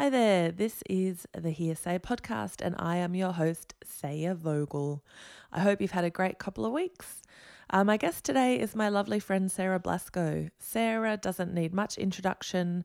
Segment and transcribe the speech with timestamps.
[0.00, 5.04] Hi there, this is the Hearsay podcast, and I am your host, Saya Vogel.
[5.52, 7.20] I hope you've had a great couple of weeks.
[7.68, 10.48] Um, my guest today is my lovely friend Sarah Blasko.
[10.58, 12.82] Sarah doesn't need much introduction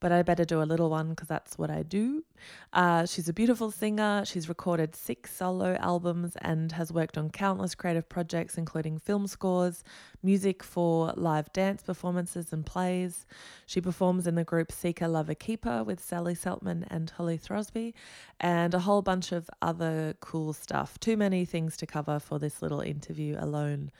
[0.00, 2.24] but I better do a little one because that's what I do.
[2.72, 4.24] Uh, she's a beautiful singer.
[4.24, 9.84] She's recorded six solo albums and has worked on countless creative projects, including film scores,
[10.22, 13.26] music for live dance performances and plays.
[13.66, 17.92] She performs in the group Seeker Lover Keeper with Sally Seltmann and Holly Throsby,
[18.40, 20.98] and a whole bunch of other cool stuff.
[20.98, 23.90] Too many things to cover for this little interview alone.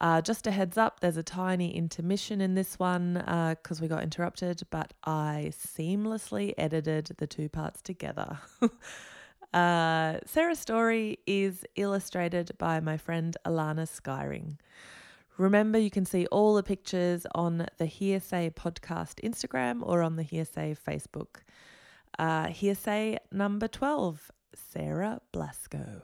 [0.00, 3.88] Uh, just a heads up, there's a tiny intermission in this one because uh, we
[3.88, 8.38] got interrupted, but I seamlessly edited the two parts together.
[9.54, 14.56] uh, Sarah's story is illustrated by my friend Alana Skyring.
[15.38, 20.22] Remember, you can see all the pictures on the Hearsay podcast Instagram or on the
[20.22, 21.42] Hearsay Facebook.
[22.18, 26.02] Uh, hearsay number 12, Sarah Blasko.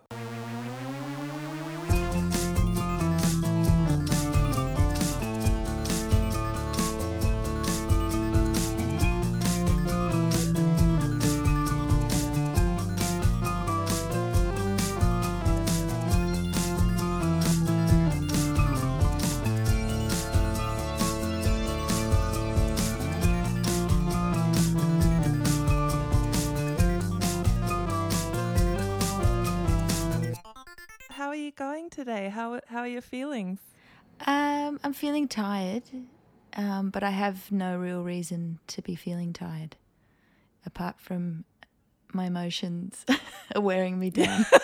[31.57, 32.29] Going today?
[32.29, 33.59] How how are your feelings?
[34.27, 35.85] Um, I'm feeling tired,
[36.55, 39.77] um, but I have no real reason to be feeling tired,
[40.67, 41.45] apart from
[42.13, 43.07] my emotions
[43.55, 44.45] are wearing me down.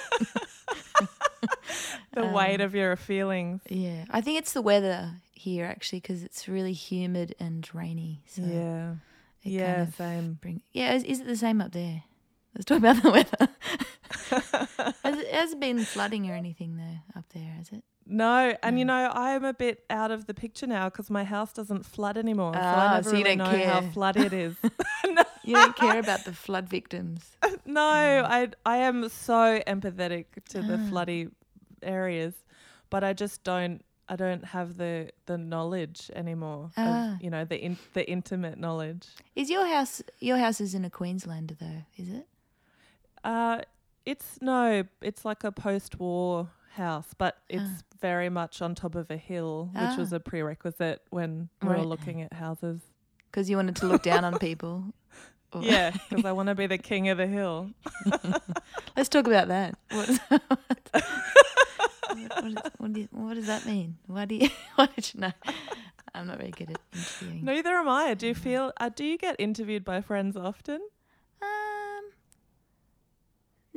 [2.12, 3.62] the um, weight of your feelings.
[3.70, 8.20] Yeah, I think it's the weather here actually because it's really humid and rainy.
[8.26, 8.94] So yeah,
[9.42, 10.38] yeah, kind of same.
[10.42, 12.02] Bring, yeah, is, is it the same up there?
[12.54, 13.48] Let's talk about the weather.
[14.30, 17.84] Has it hasn't been flooding or anything though up there, has it?
[18.10, 21.24] No, and you know I am a bit out of the picture now because my
[21.24, 23.68] house doesn't flood anymore, so I ah, never so really know care.
[23.68, 24.56] how flooded it is.
[25.06, 25.22] no.
[25.44, 27.36] You don't care about the flood victims.
[27.66, 28.24] No, mm.
[28.24, 30.90] I I am so empathetic to the ah.
[30.90, 31.30] floody
[31.82, 32.34] areas,
[32.88, 36.70] but I just don't I don't have the the knowledge anymore.
[36.78, 37.14] Ah.
[37.14, 39.06] Of, you know the in, the intimate knowledge.
[39.36, 41.84] Is your house your house is in a Queenslander though?
[41.98, 42.26] Is it?
[43.22, 43.60] Uh,
[44.08, 47.82] it's no, it's like a post-war house, but it's ah.
[48.00, 49.96] very much on top of a hill, which ah.
[49.98, 51.78] was a prerequisite when we right.
[51.78, 52.80] were looking at houses.
[53.30, 54.84] Because you wanted to look down on people.
[55.60, 57.70] yeah, because I want to be the king of the hill.
[58.96, 59.74] Let's talk about that.
[62.10, 63.98] What, what, what, what, do you, what does that mean?
[64.06, 64.48] Why do you?
[64.76, 65.32] Why did you know?
[66.14, 67.44] I'm not very good at interviewing.
[67.44, 68.14] Neither am I.
[68.14, 68.72] Do you feel?
[68.80, 70.80] Uh, do you get interviewed by friends often?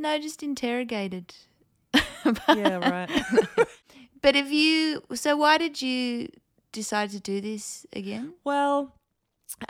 [0.01, 1.35] No, just interrogated.
[1.94, 3.09] yeah, right.
[4.23, 6.29] but if you, so why did you
[6.72, 8.34] decide to do this again?
[8.44, 8.95] Well,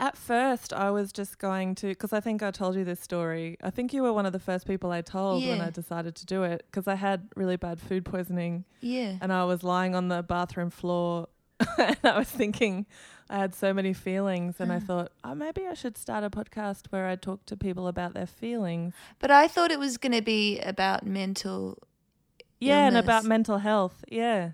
[0.00, 3.58] at first, I was just going to, because I think I told you this story.
[3.62, 5.50] I think you were one of the first people I told yeah.
[5.50, 8.64] when I decided to do it, because I had really bad food poisoning.
[8.80, 9.16] Yeah.
[9.20, 11.28] And I was lying on the bathroom floor
[11.78, 12.86] and I was thinking,
[13.30, 14.86] I had so many feelings, and I mm.
[14.86, 18.26] thought, oh, maybe I should start a podcast where I talk to people about their
[18.26, 18.94] feelings.
[19.18, 21.78] But I thought it was going to be about mental.
[22.60, 22.88] Yeah, illness.
[22.88, 24.04] and about mental health.
[24.08, 24.52] Yeah.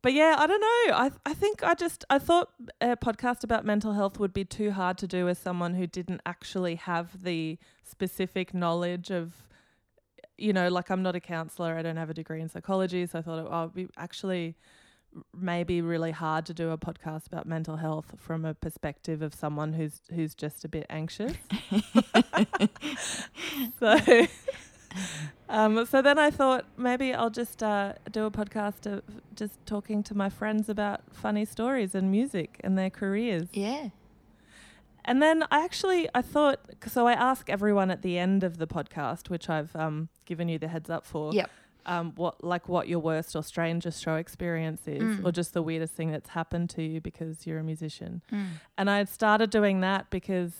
[0.00, 0.96] But yeah, I don't know.
[0.96, 2.50] I I think I just I thought
[2.80, 6.20] a podcast about mental health would be too hard to do as someone who didn't
[6.24, 9.34] actually have the specific knowledge of
[10.38, 13.18] you know, like I'm not a counselor, I don't have a degree in psychology, so
[13.18, 14.56] I thought oh, it would be actually
[15.34, 19.72] maybe really hard to do a podcast about mental health from a perspective of someone
[19.72, 21.34] who's who's just a bit anxious.
[23.78, 24.26] so
[25.48, 29.02] um, so then I thought maybe I'll just uh, do a podcast of
[29.34, 33.48] just talking to my friends about funny stories and music and their careers.
[33.52, 33.88] Yeah.
[35.04, 38.66] And then I actually I thought so I ask everyone at the end of the
[38.66, 41.32] podcast, which I've um, given you the heads up for.
[41.32, 41.50] Yep
[41.88, 45.24] um, what like what your worst or strangest show experience is, mm.
[45.24, 48.22] or just the weirdest thing that's happened to you because you're a musician.
[48.30, 48.46] Mm.
[48.76, 50.52] And I had started doing that because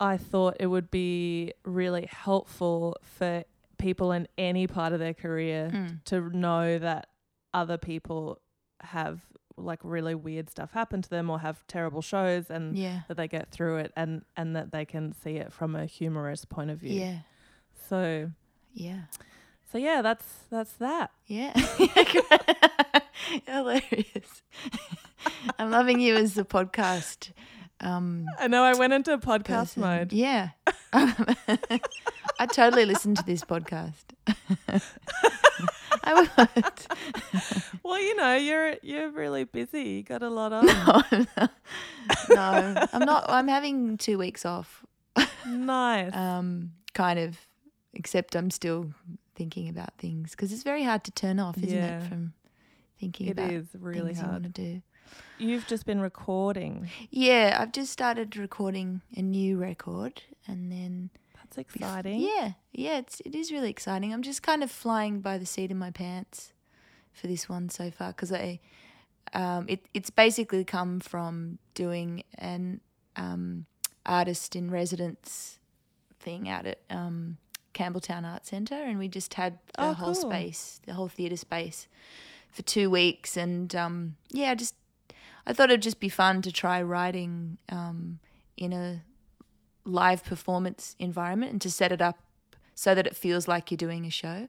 [0.00, 3.44] I thought it would be really helpful for
[3.78, 6.04] people in any part of their career mm.
[6.06, 7.06] to know that
[7.54, 8.40] other people
[8.80, 9.20] have
[9.56, 13.00] like really weird stuff happen to them or have terrible shows and yeah.
[13.08, 16.44] that they get through it and and that they can see it from a humorous
[16.44, 16.98] point of view.
[17.00, 17.18] Yeah.
[17.88, 18.30] So
[18.72, 19.02] yeah.
[19.70, 21.10] So yeah, that's that's that.
[21.26, 21.52] Yeah.
[23.46, 24.42] Hilarious.
[25.58, 27.30] I'm loving you as the podcast
[27.82, 29.46] um, I know I went into podcast
[29.76, 29.82] person.
[29.82, 30.12] mode.
[30.12, 30.50] Yeah.
[30.92, 34.04] I totally listened to this podcast.
[36.04, 36.50] I would.
[37.82, 39.82] Well, you know, you're you're really busy.
[39.82, 40.66] You got a lot on.
[42.28, 43.24] no, I'm not.
[43.28, 44.84] I'm having two weeks off.
[45.46, 46.14] nice.
[46.14, 47.38] Um, kind of,
[47.94, 48.92] except I'm still
[49.40, 52.02] thinking about things because it's very hard to turn off, isn't Yeah.
[52.04, 52.08] it?
[52.10, 52.34] From
[52.98, 54.54] thinking It about is really things you want hard.
[54.54, 54.82] to do.
[55.38, 56.90] You've just been recording.
[57.10, 62.20] Yeah, I've just started recording a new record, and then That's exciting.
[62.20, 64.12] Yeah, yeah, it's it is really exciting.
[64.12, 66.52] I'm just kind of flying by the seat of my pants
[67.12, 68.60] for this one so far because I,
[69.32, 72.80] um, it it's basically come from doing an
[73.16, 73.64] um,
[74.04, 75.58] artist in residence
[76.20, 77.38] thing out at um,
[77.80, 80.30] Campbelltown Art Centre, and we just had the Oh, whole cool.
[80.30, 81.88] space, the whole theatre space,
[82.50, 84.74] for two weeks, and um, yeah, I just
[85.46, 88.18] I thought it'd just be fun to try writing um,
[88.56, 89.02] in a
[89.84, 92.18] live performance environment and to set it up
[92.74, 94.48] so that it feels like you're doing a show.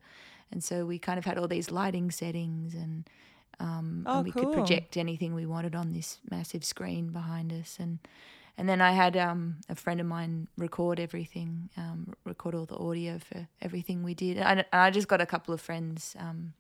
[0.52, 3.10] And so we kind of had all these lighting settings and
[3.60, 4.44] um, Oh, and we cool.
[4.44, 8.00] could project anything we wanted on this massive screen behind us and
[8.58, 12.78] and then I had um, a friend of mine record everything, um, record all the
[12.78, 14.38] audio for everything we did.
[14.38, 16.54] And I, I just got a couple of friends um,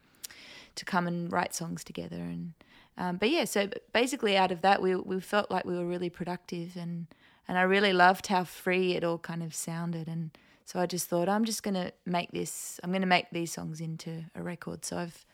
[0.75, 2.17] to come and write songs together.
[2.17, 2.53] And
[2.97, 6.09] um, but yeah, so basically out of that, we we felt like we were really
[6.09, 7.07] productive, and
[7.47, 10.07] and I really loved how free it all kind of sounded.
[10.07, 10.31] And
[10.65, 12.79] so I just thought I'm just gonna make this.
[12.83, 14.85] I'm gonna make these songs into a record.
[14.85, 15.25] So I've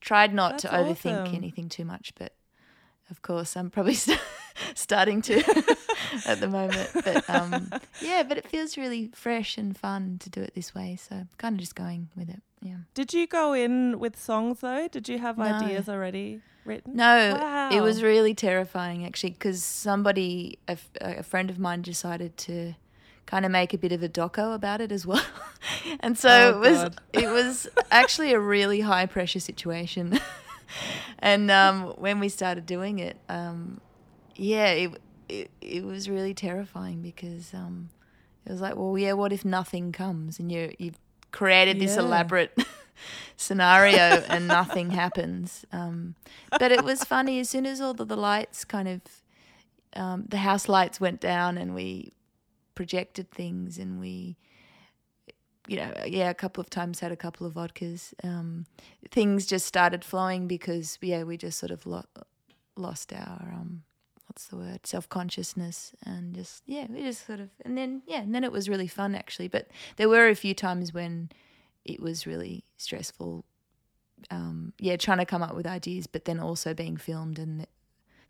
[0.00, 1.34] tried not to That's overthink awesome.
[1.34, 2.32] anything too much, but
[3.10, 4.20] of course I'm probably st-
[4.74, 5.42] starting to
[6.26, 6.90] at the moment.
[6.94, 7.70] But um,
[8.00, 10.96] yeah, but it feels really fresh and fun to do it this way.
[10.96, 12.42] So kind of just going with it.
[12.62, 12.76] Yeah.
[12.94, 14.86] Did you go in with songs though?
[14.88, 15.44] Did you have No.
[15.44, 16.94] ideas already written?
[16.96, 17.70] No, Wow.
[17.72, 22.74] it was really terrifying actually because somebody, a, f- a friend of mine, decided to
[23.26, 25.24] kind of make a bit of a doco about it as well,
[26.00, 27.00] and so Oh, it was God.
[27.12, 30.18] it was actually a really high pressure situation.
[31.20, 33.80] and um, when we started doing it, um,
[34.36, 37.90] yeah, it, it it was really terrifying because um,
[38.44, 40.98] it was like, well, yeah, what if nothing comes and you you've
[41.30, 42.56] created this elaborate
[43.36, 45.64] scenario and nothing happens.
[45.72, 46.14] Um,
[46.58, 49.00] but it was funny as soon as all the, the lights kind of
[49.96, 52.12] um, the house lights went down and we
[52.74, 54.36] projected things and we
[55.68, 58.64] you know yeah a couple of times had a couple of vodkas um,
[59.10, 62.04] things just started flowing because yeah we just sort of lo-
[62.76, 63.82] lost our um
[64.30, 68.32] what's the word self-consciousness and just yeah we just sort of and then yeah and
[68.32, 69.48] then it was really fun actually.
[69.48, 69.66] But
[69.96, 71.30] there were a few times when
[71.84, 73.44] it was really stressful
[74.30, 77.68] um yeah trying to come up with ideas but then also being filmed and th-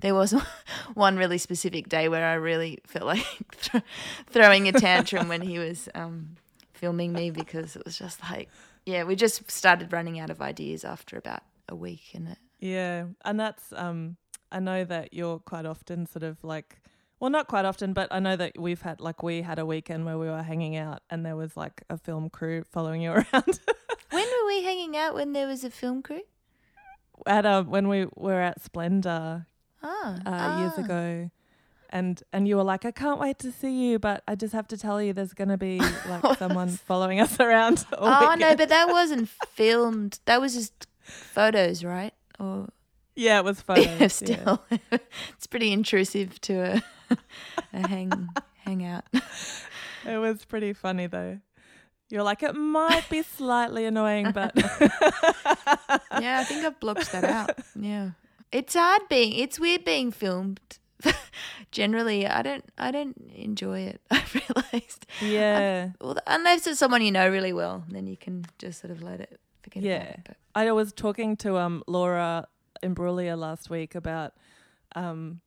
[0.00, 0.32] there was
[0.94, 3.26] one really specific day where I really felt like
[3.60, 3.84] th-
[4.30, 6.36] throwing a tantrum when he was um,
[6.72, 8.48] filming me because it was just like,
[8.86, 13.08] yeah, we just started running out of ideas after about a week, and it, Yeah,
[13.26, 14.16] and that's um
[14.52, 16.80] I know that you're quite often sort of like
[17.18, 20.04] well not quite often but I know that we've had like we had a weekend
[20.06, 23.60] where we were hanging out and there was like a film crew following you around
[24.10, 26.22] when were we hanging out when there was a film crew?
[27.26, 29.46] at um when we were at Splendour
[29.82, 30.84] Ah, uh, years ah.
[30.84, 31.30] ago
[31.90, 34.68] and and you were like I can't wait to see you but I just have
[34.68, 38.54] to tell you there's going to be like someone following us around all Oh no,
[38.56, 40.20] but that wasn't filmed.
[40.26, 42.14] That was just photos, right?
[42.38, 42.68] Or
[43.20, 44.08] yeah it was photos yeah, yeah.
[44.08, 44.62] still,
[45.36, 46.54] it's pretty intrusive to
[47.10, 47.16] a,
[47.72, 48.28] a hang
[48.64, 49.04] hangout.
[50.06, 51.38] It was pretty funny though.
[52.08, 57.50] You're like, it might be slightly annoying, but yeah, I think I've blocked that out.
[57.78, 58.10] Yeah.
[58.52, 60.60] It's hard being it's weird being filmed.
[61.70, 64.00] Generally, I don't I don't enjoy it.
[64.10, 65.06] I've realized.
[65.22, 65.90] yeah.
[66.00, 69.20] Well, unless it's someone you know really well, then you can just sort of let
[69.20, 70.02] it forget Yeah.
[70.02, 70.36] it.
[70.54, 72.48] I was talking to um Laura
[72.82, 74.32] Imbruglia last week about
[74.94, 75.40] um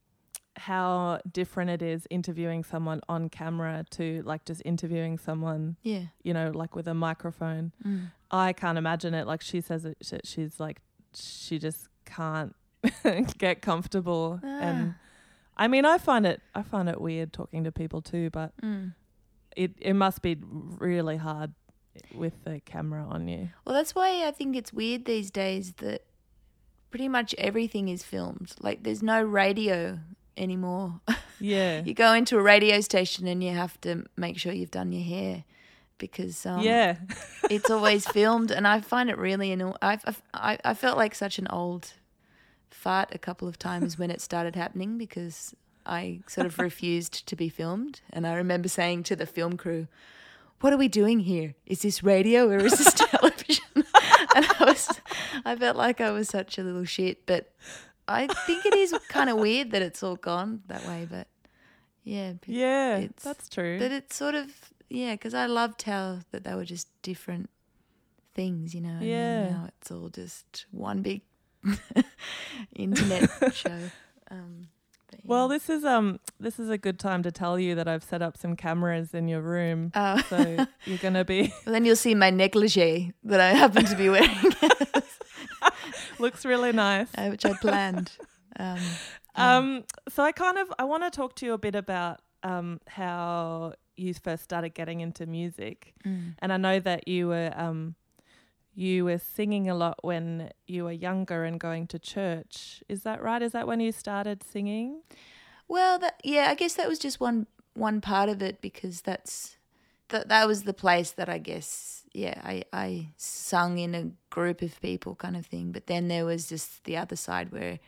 [0.56, 6.02] how different it is interviewing someone on camera to like just interviewing someone, yeah.
[6.22, 7.72] you know, like with a microphone.
[7.84, 8.12] Mm.
[8.30, 9.26] I can't imagine it.
[9.26, 10.80] Like she says, it, sh- she's like,
[11.12, 12.54] she just can't
[13.38, 14.38] get comfortable.
[14.44, 14.94] And
[15.56, 18.94] I mean, I find it, I find it weird talking to people too, but Mm.
[19.56, 21.52] it it must be really hard
[22.14, 23.50] with the camera on you.
[23.64, 26.02] Well, that's why I think it's weird these days that
[26.94, 28.52] pretty much everything is filmed.
[28.60, 29.98] Like there's no radio
[30.38, 31.00] anymore.
[31.40, 31.82] Yeah.
[31.82, 35.02] you go into a radio station and you have to make sure you've done your
[35.02, 35.44] hair
[35.98, 36.96] because um, yeah.
[37.50, 39.74] it's always filmed, and I find it really annoying.
[39.82, 39.98] I,
[40.32, 41.94] I I felt like such an old
[42.70, 47.36] fart a couple of times when it started happening because I sort of refused to
[47.36, 48.00] be filmed.
[48.10, 49.88] And I remember saying to the film crew,
[50.60, 51.56] "What are we doing here?
[51.66, 53.84] Is this radio or is this television?"
[54.34, 54.88] and I was,
[55.44, 57.26] I felt like I was such a little shit.
[57.26, 57.52] But
[58.08, 61.06] I think it is kind of weird that it's all gone that way.
[61.10, 61.26] But
[62.02, 63.78] yeah, but Yeah, it's- that's true.
[63.78, 64.50] But it's sort of
[64.90, 67.48] yeah, because I loved how that they were just different
[68.34, 68.90] things, you know.
[68.90, 69.48] And Yeah.
[69.50, 71.22] now it's all just one big
[72.76, 73.78] internet show.
[74.30, 74.68] Um,
[75.12, 75.18] yeah.
[75.24, 78.20] well, this is um this is a good time to tell you that I've set
[78.22, 79.92] up some cameras in your room.
[79.94, 80.18] Oh.
[80.28, 84.08] So you're gonna be Well, then you'll see my negligee that I happen to be
[84.08, 84.52] wearing,
[86.20, 87.08] looks really nice.
[87.16, 88.12] uh, which I planned.
[88.56, 88.78] Um,
[89.34, 92.80] Um, so I kind of I want to talk to you a bit about um
[92.86, 96.34] how you first started getting into music, mm.
[96.38, 97.96] and I know that you were um
[98.74, 102.82] you were singing a lot when you were younger and going to church.
[102.88, 103.42] Is that right?
[103.42, 105.02] Is that when you started singing?
[105.68, 109.56] Well, that yeah, I guess that was just one one part of it because that's
[110.08, 114.62] that that was the place that I guess yeah I I sung in a group
[114.62, 115.72] of people kind of thing.
[115.72, 117.80] But then there was just the other side where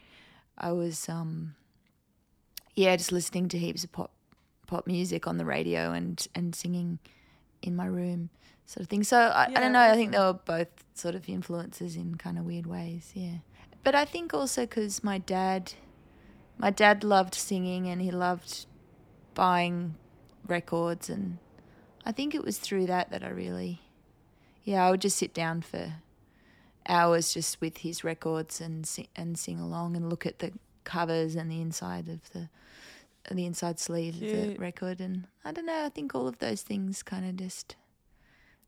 [0.58, 1.54] I was um
[2.74, 4.10] yeah just listening to heaps of pop
[4.66, 6.98] pop music on the radio and and singing
[7.62, 8.28] in my room
[8.66, 9.04] sort of thing.
[9.04, 9.80] So I, I don't know.
[9.80, 13.12] I think they were both sort of influences in kind of weird ways.
[13.14, 13.38] Yeah,
[13.84, 15.74] but I think also because my dad
[16.58, 18.66] my dad loved singing and he loved
[19.34, 19.94] buying
[20.46, 21.38] records and
[22.04, 23.82] I think it was through that that I really
[24.66, 25.94] yeah I would just sit down for
[26.88, 30.52] hours just with his records and sing, and sing along and look at the
[30.84, 32.48] covers and the inside of the
[33.34, 35.00] the inside sleeve of the record.
[35.00, 37.74] And I don't know I think all of those things kind of just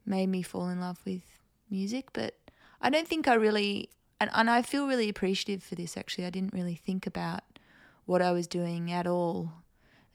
[0.05, 1.23] made me fall in love with
[1.71, 2.07] music.
[2.13, 2.35] But
[2.81, 3.91] I don't think I really
[4.21, 6.25] and, and I feel really appreciative for this actually.
[6.27, 7.43] I didn't really think about
[8.05, 9.53] what I was doing at all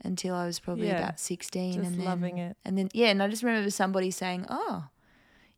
[0.03, 2.57] until I was probably Yeah, about 16 just and then, loving it.
[2.65, 4.87] and then yeah and I just remember somebody saying oh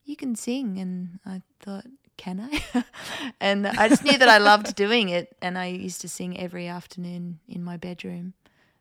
[0.05, 1.85] you can sing and I thought
[2.17, 2.83] can I
[3.41, 6.67] and I just knew that I loved doing it and I used to sing every
[6.67, 8.33] afternoon in my bedroom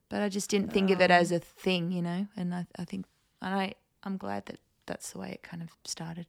[0.09, 1.15] but I just didn't think of it Oh.
[1.15, 3.07] as a thing you know and I, I think
[3.43, 6.27] and I I'm glad that that's the way it kind of started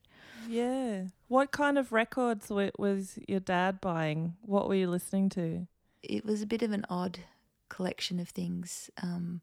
[0.48, 1.04] Yeah.
[1.28, 4.36] What kind of records wa- was your dad buying?
[4.42, 5.68] What were you listening to?
[6.04, 7.20] it was a bit of an odd
[7.68, 9.42] collection of things um,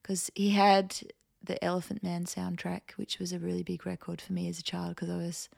[0.00, 0.96] because he had
[1.44, 4.90] the Elephant Man soundtrack, which was a really big record for me as a child
[4.90, 5.48] because I was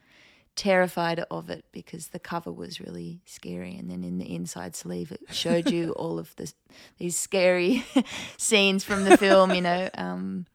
[0.57, 5.11] terrified of it because the cover was really scary and then in the inside sleeve
[5.11, 6.51] it showed you all of the
[6.97, 7.85] these scary
[8.37, 10.47] scenes from the film you know um,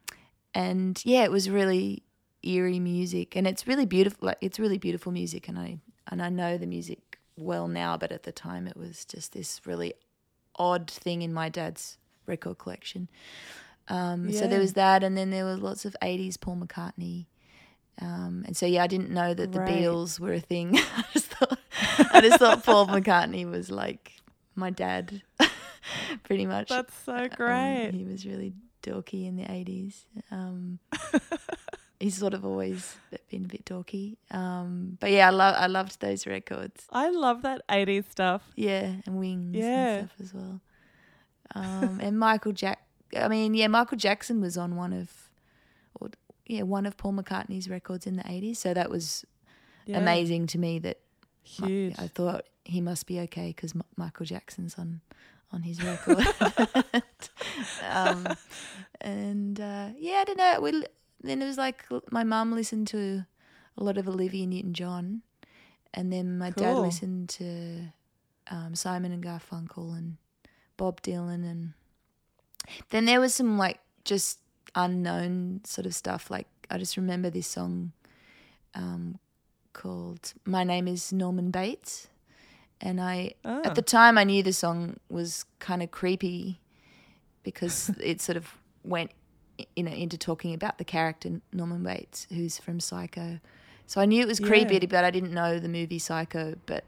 [0.54, 2.02] and yeah it was really
[2.42, 6.30] eerie music and it's really beautiful like it's really beautiful music and I and I
[6.30, 9.94] know the music well now but at the time it was just this really
[10.56, 11.96] odd thing in my dad's
[12.26, 13.08] record collection
[13.88, 17.26] um, so there was that and then there was lots of 80s Paul McCartney
[18.00, 19.68] um, and so yeah I didn't know that the Right.
[19.70, 21.58] Beatles were a thing I just thought
[22.12, 24.12] I just thought Paul McCartney was like
[24.54, 25.22] my dad
[26.22, 27.90] pretty much That's so um, great.
[27.92, 30.04] he was really dorky in the 80s.
[30.30, 30.78] Um,
[32.00, 32.96] he's sort of always
[33.30, 34.16] been a bit dorky.
[34.30, 36.84] Um, but yeah, I, love I loved those records.
[36.90, 38.42] I love that 80s stuff.
[38.56, 39.94] Yeah, and Wings Yeah.
[39.98, 40.60] and stuff as well.
[41.54, 42.80] Um, and Michael Jack.
[43.16, 45.10] I mean, yeah, Michael Jackson was on one of,
[46.00, 46.10] or
[46.46, 48.56] yeah, one of Paul McCartney's records in the 80s.
[48.56, 49.24] So that was
[49.86, 49.98] Yeah.
[49.98, 50.98] amazing to me that
[51.44, 51.94] Huge.
[51.98, 55.00] I thought he must be okay because M- Michael Jackson's on
[55.50, 56.24] on his record.
[57.90, 58.26] um,
[59.00, 60.60] and uh, yeah, I don't know.
[60.60, 60.84] We
[61.22, 63.26] then it was like my mum listened to
[63.76, 65.22] a lot of Olivia Newton-John,
[65.94, 67.92] and then my dad listened to
[68.50, 70.16] um, Simon and Garfunkel and
[70.76, 71.72] Bob Dylan, and
[72.90, 74.38] then there was some like just
[74.74, 76.30] unknown sort of stuff.
[76.30, 77.92] Like I just remember this song
[78.74, 79.18] um,
[79.72, 82.08] called "My Name Is Norman Bates,"
[82.80, 83.62] and I Ah.
[83.64, 86.60] at the time I knew the song was kind of creepy
[87.42, 89.10] because it sort of went
[89.76, 93.38] you know into talking about the character Norman Bates who's from Psycho.
[93.86, 94.86] So I knew it was creepy, Yeah.
[94.88, 96.54] but I didn't know the movie Psycho.
[96.66, 96.84] But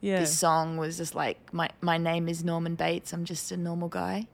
[0.00, 0.20] yeah.
[0.20, 3.12] this song was just like my my name is Norman Bates.
[3.12, 4.26] I'm just a normal guy,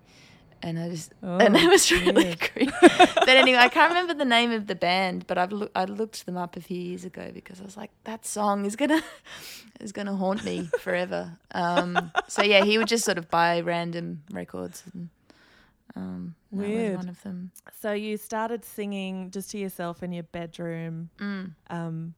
[0.66, 2.40] and I just and Oh, it was really weird.
[2.52, 2.72] creepy.
[2.80, 6.26] but anyway, I can't remember the name of the band, but I've loo- I looked
[6.26, 9.02] them up a few years ago because I was like, that song is gonna
[9.80, 11.38] is gonna haunt me forever.
[11.52, 15.08] Um, so yeah, he would just sort of buy random records, and
[15.94, 16.96] um, Weird.
[16.96, 17.52] one of them.
[17.80, 21.10] So you started singing just to yourself in your bedroom.
[21.18, 21.52] Mm.
[21.70, 22.14] Um,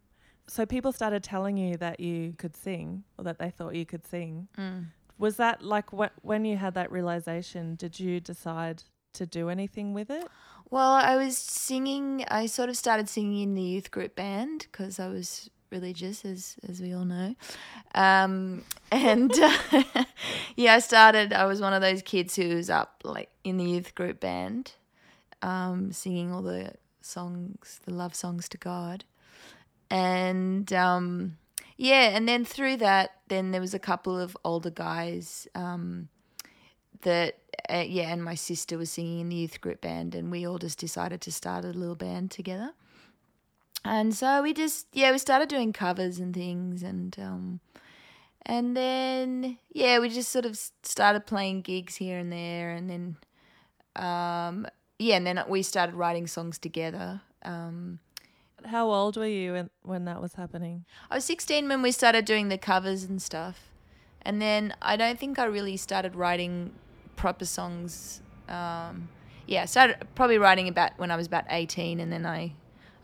[0.48, 4.06] so people started telling you that you could sing or that they thought you could
[4.06, 4.48] sing.
[4.56, 4.86] Mm.
[5.18, 7.74] Was that like wh- when you had that realization?
[7.74, 8.84] Did you decide
[9.14, 10.28] to do anything with it?
[10.70, 12.24] Well, I was singing.
[12.28, 16.56] I sort of started singing in the youth group band because I was religious, as
[16.68, 17.34] as we all know.
[17.94, 19.58] Um, and uh,
[20.56, 21.32] yeah, I started.
[21.32, 24.72] I was one of those kids who was up like in the youth group band,
[25.42, 29.04] um, singing all the songs, the love songs to God,
[29.90, 31.38] and um,
[31.78, 35.46] yeah, and then through that, then there was a couple of older guys.
[35.54, 36.08] Um,
[37.02, 37.38] that
[37.72, 40.58] uh, yeah, and my sister was singing in the youth group band, and we all
[40.58, 42.72] just decided to start a little band together.
[43.84, 47.60] And so we just yeah, we started doing covers and things, and um,
[48.44, 53.16] and then yeah, we just sort of started playing gigs here and there, and then
[53.94, 54.66] um,
[54.98, 57.20] yeah, and then we started writing songs together.
[57.44, 58.00] Um,
[58.66, 60.84] How old were you when, when that was happening?
[61.10, 63.70] I was 16 when we started doing the covers and stuff.
[64.22, 66.72] And then I don't think I really started writing
[67.16, 68.20] proper songs.
[68.48, 69.08] Um,
[69.46, 72.52] yeah, started probably writing about when I was about 18, and then I,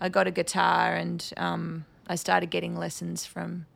[0.00, 3.66] I got a guitar and um, I started getting lessons from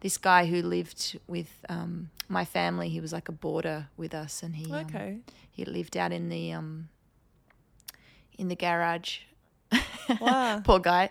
[0.00, 2.88] this guy who lived with um, my family.
[2.90, 5.20] He was like a boarder with us, and he um, Okay.
[5.50, 6.88] he lived out in the um,
[8.38, 9.20] in the garage.
[10.20, 10.60] Wow.
[10.64, 11.10] Poor guy.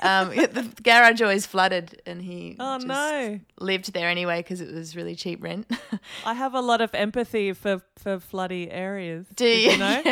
[0.00, 3.40] Um, the garage always flooded, and he Oh just no.
[3.60, 5.70] lived there anyway because it was really cheap rent.
[6.24, 9.26] I have a lot of empathy for, for floody areas.
[9.34, 9.72] Do you?
[9.72, 10.02] you know?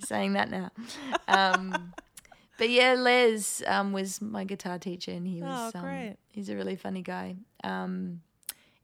[0.00, 0.70] Saying that now.
[1.26, 1.92] Um,
[2.58, 6.16] but yeah, Les um, was my guitar teacher, and he was Oh, um, great.
[6.32, 7.36] he's a really funny guy.
[7.62, 8.22] Um,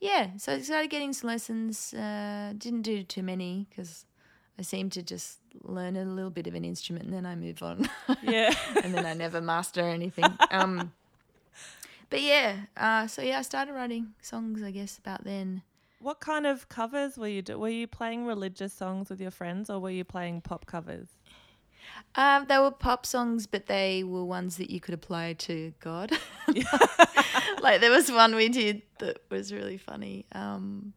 [0.01, 1.95] yeah, so I started getting some lessons.
[1.95, 4.05] Uh, didn't do too many because
[4.59, 7.63] I seem to just learn a little bit of an instrument, and then I move
[7.63, 7.89] on.
[8.23, 8.55] yeah.
[8.83, 10.25] and then I never master anything.
[10.51, 10.93] Um,
[12.11, 15.63] but yeah, uh, so yeah, I started writing songs, I guess, about then.
[15.99, 17.59] What kind of covers were you do?
[17.59, 21.09] Were you playing religious songs with your friends or were you playing pop covers?
[22.15, 26.13] Um, they were pop songs, but they were ones that you could apply to God.
[27.61, 30.27] like there was one we did that was really funny.
[30.33, 30.93] Um,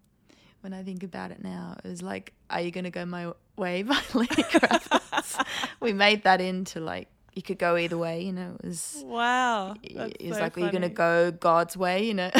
[0.67, 3.83] when I think about it now, it was like, "Are you gonna go my way?"
[3.83, 5.45] by Lenny Kravitz.
[5.79, 8.23] we made that into like you could go either way.
[8.23, 9.01] You know, it was.
[9.05, 9.75] Wow.
[9.81, 12.31] it was so like, "Are you gonna go God's way?" You know.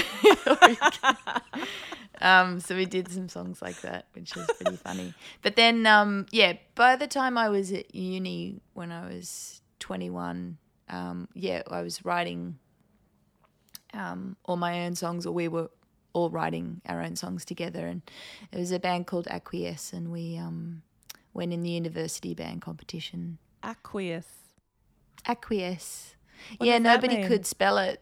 [0.46, 1.18] Or you can-
[2.20, 5.14] um, so we did some songs like that, which was pretty funny.
[5.42, 10.58] But then, um, yeah, by the time I was at uni, when I was 21,
[10.90, 12.58] um, yeah, I was writing
[13.94, 15.70] um, all my own songs, or we were
[16.18, 17.88] all writing our own songs together.
[17.88, 18.02] And
[18.52, 20.82] it was a band called Acquiesce, and we um,
[21.34, 23.38] went in the university band competition.
[23.62, 24.28] Aqueous.
[25.26, 26.16] Acquiesce.
[26.58, 28.02] What yeah, nobody could spell it.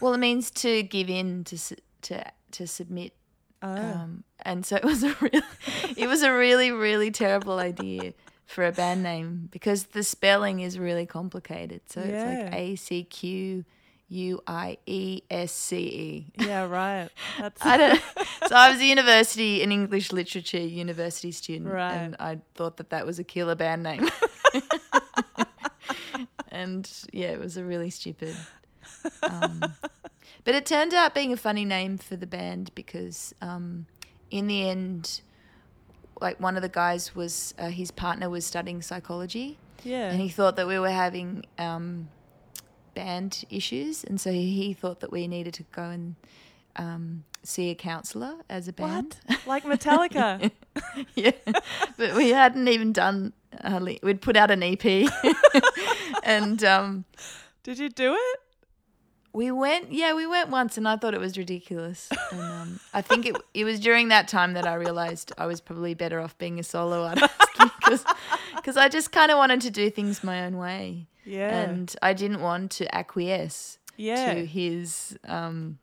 [0.00, 1.56] Well, it means to give in, to
[2.02, 3.12] to to submit
[3.62, 3.68] Oh.
[3.68, 5.42] um, and so it was a really,
[5.96, 8.12] it was a really really terrible idea
[8.44, 11.80] for a band name because the spelling is really complicated.
[11.86, 13.64] So it's like A C Q
[14.08, 16.26] U I E S C E.
[16.44, 17.08] yeah, right.
[17.40, 18.00] That's I don't.
[18.46, 21.92] So I was a university, an English literature university student, Right.
[21.94, 24.08] and I thought that that was a killer band name.
[26.50, 28.36] and yeah, it was a really stupid.
[29.22, 29.62] Um,
[30.44, 33.86] but it turned out being a funny name for the band because, um,
[34.30, 35.20] in the end,
[36.20, 40.10] like one of the guys was uh, his partner was studying psychology, yeah.
[40.10, 42.08] and he thought that we were having um,
[42.96, 46.16] band issues, and so he thought that we needed to go and
[46.74, 49.16] um, see a counselor as a band.
[49.26, 49.46] what?
[49.46, 50.50] Like Metallica.
[51.14, 51.32] yeah,
[51.96, 53.34] but we hadn't even done.
[53.62, 54.84] hardly we'd put out an EP,
[56.24, 57.04] and um,
[57.62, 58.40] Did you do it?
[59.36, 59.92] We went.
[59.92, 62.08] Yeah, we went once, and I thought it was ridiculous.
[62.32, 65.60] And um, I think it it was during that time that I realized I was
[65.60, 67.34] probably better off being a solo artist
[67.78, 68.04] because
[68.56, 71.50] because I just kind of wanted to do things my own way, Yeah.
[71.60, 74.32] and I didn't want to acquiesce yeah.
[74.32, 75.78] to his um,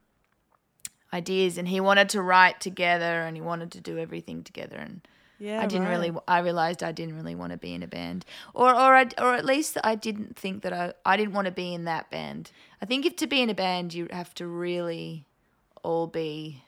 [1.13, 5.07] ideas, and he wanted to write together, and he wanted to do everything together, and
[5.43, 5.61] yeah.
[5.61, 5.91] I didn't right.
[5.91, 6.13] really.
[6.27, 9.33] I realized I didn't really want to be in a band, or or I, or
[9.33, 12.51] at least I didn't think that I I didn't want to be in that band.
[12.81, 15.25] I think if to be in a band, you have to really
[15.83, 16.63] all be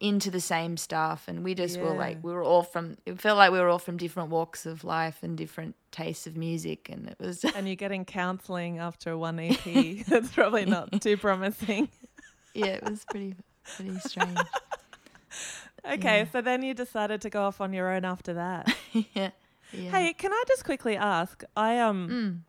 [0.00, 2.98] into the same stuff, and we just were like we were all from.
[3.06, 6.36] It felt like we were all from different walks of life and different tastes of
[6.36, 7.42] music, and it was.
[7.54, 10.04] And you're getting counselling after one EP.
[10.06, 11.88] That's probably not too promising.
[12.54, 13.34] yeah, it was pretty
[13.76, 14.36] pretty strange.
[15.86, 16.26] Okay, Yeah.
[16.32, 18.74] so then you decided to go off on your own after that.
[18.92, 19.30] yeah.
[19.72, 19.90] Yeah.
[19.90, 21.42] Hey, can I just quickly ask?
[21.56, 22.40] I um Mm.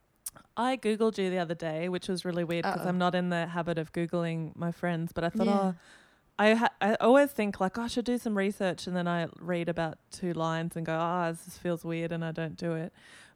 [0.57, 3.45] I googled you the other day, which was really weird because I'm not in the
[3.47, 5.59] habit of googling my friends, but I thought, Yeah.
[5.59, 5.75] oh,
[6.39, 9.27] I ha- I always think like oh, I should do some research, and then I
[9.39, 12.93] read about two lines and go, oh, this feels weird, and I don't do it.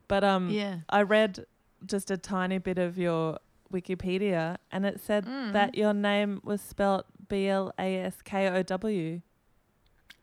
[0.08, 0.80] But um, Yeah.
[0.90, 1.46] I read
[1.86, 3.40] just a tiny bit of your
[3.74, 5.54] Wikipedia, and it said Mm.
[5.54, 9.22] that your name was spelt B L A S K O W.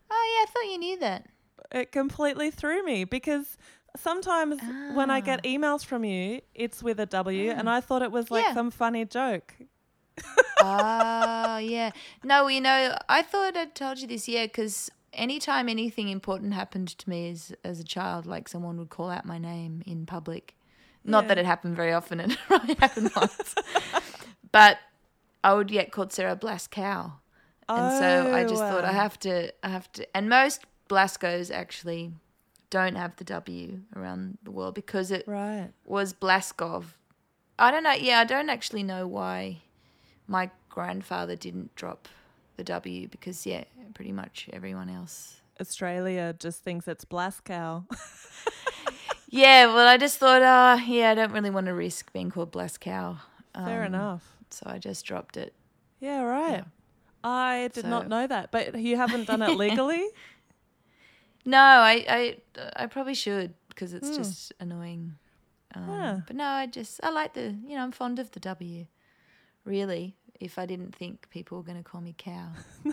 [0.09, 1.25] Oh yeah, I thought you knew that.
[1.71, 3.57] It completely threw me because
[3.95, 4.59] sometimes
[4.93, 5.47] when I get Ah.
[5.47, 7.71] emails from you, it's with a W, and Mm.
[7.71, 8.53] I thought it was like Yeah.
[8.53, 9.55] some funny joke.
[10.61, 11.91] oh yeah.
[12.23, 14.27] No, you know, I thought I'd told you this.
[14.27, 18.89] Yeah, because anytime anything important happened to me as as a child, like someone would
[18.89, 20.55] call out my name in public.
[21.03, 21.27] Not Yeah.
[21.29, 22.19] that it happened very often.
[22.31, 23.55] It only happened once.
[24.51, 24.77] but
[25.43, 27.13] I would get called Sarah Blaskow.
[27.69, 31.51] And so I just thought I Oh, have to, I have to, and most Blaskos
[31.53, 32.13] actually
[32.69, 35.69] don't have the W around the world because it Right.
[35.85, 36.85] was Blaskov.
[37.59, 37.91] I don't know.
[37.93, 39.57] Yeah, I don't actually know why
[40.27, 42.07] my grandfather didn't drop
[42.55, 45.41] the W because yeah, pretty much everyone else.
[45.59, 47.85] Australia just thinks it's Blaskow.
[49.29, 52.51] Yeah, well, I just thought, uh, yeah, I don't really want to risk being called
[52.51, 53.17] Blaskow.
[53.53, 54.37] Fair Um, enough.
[54.51, 55.53] So I just dropped it.
[55.99, 56.51] Yeah, right.
[56.51, 56.63] Yeah.
[57.27, 60.05] I did not know that, but you haven't done it legally.
[61.45, 62.37] No, I, I,
[62.75, 64.15] I probably should because it's Hmm.
[64.15, 65.15] just annoying.
[65.75, 66.19] Um, Yeah.
[66.27, 68.85] But no, I just I like the you know I'm fond of the W.
[69.65, 72.49] Really, if I didn't think people were going to call me cow.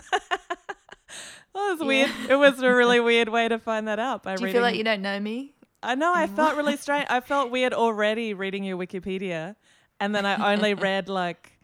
[1.57, 1.87] It was Yeah.
[1.87, 2.11] weird.
[2.29, 4.57] It was a really weird way to find that out by Do you reading.
[4.59, 5.53] feel like you don't know me?
[5.81, 6.13] I know.
[6.13, 7.05] I felt really strange.
[7.09, 9.55] I felt weird already reading your Wikipedia,
[9.99, 11.57] and then I only read like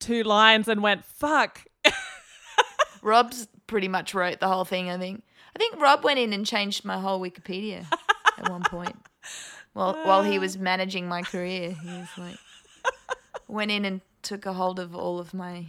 [0.00, 1.62] two lines and went "fuck."
[3.02, 4.90] Rob's pretty much wrote the whole thing.
[4.90, 5.22] I think.
[5.54, 7.84] I think Rob went in and changed my whole Wikipedia
[8.38, 8.96] at one point.
[9.74, 12.36] Well, while he was managing my career, he was like
[13.48, 15.66] went in and took a hold of all of my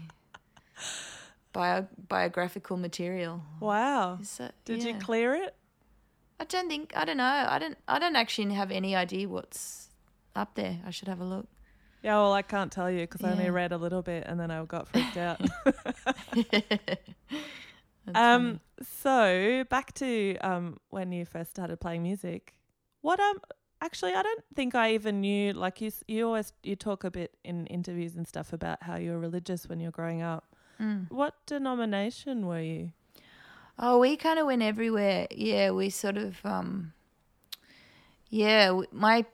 [1.54, 3.43] bio, biographical material.
[3.60, 4.19] Wow.
[4.24, 5.56] So, Did you clear it?
[6.39, 7.45] I don't think I don't know.
[7.47, 9.89] I don't I don't actually have any idea what's
[10.36, 10.80] up there.
[10.86, 11.47] I should have a look.
[12.04, 12.16] Yeah.
[12.16, 14.64] Well, I can't tell you because I only read a little bit and then I
[14.66, 15.40] got freaked out.
[18.16, 18.60] Um.
[18.82, 22.56] So back to um when you first started playing music.
[23.02, 23.40] What um.
[23.84, 25.54] Actually, I don't think I even knew.
[25.54, 28.96] Like you, s- you always you talk a bit in interviews and stuff about how
[28.96, 30.46] you were religious when you were growing up.
[30.80, 31.10] Mm.
[31.12, 32.92] What denomination were you?
[33.80, 35.28] Oh, we kind of went everywhere.
[35.32, 36.94] Yeah, we sort of, um,
[38.30, 39.26] yeah, my,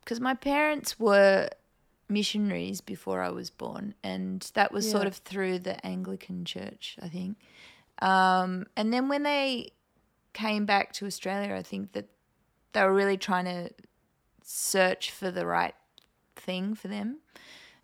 [0.00, 1.48] because my parents were
[2.08, 7.08] missionaries before I was born, and that was sort of through the Anglican Church, I
[7.08, 7.36] think.
[8.00, 9.72] Um, and then when they
[10.32, 12.06] came back to Australia, I think that
[12.72, 13.70] they were really trying to
[14.42, 15.74] search for the right
[16.36, 17.18] thing for them.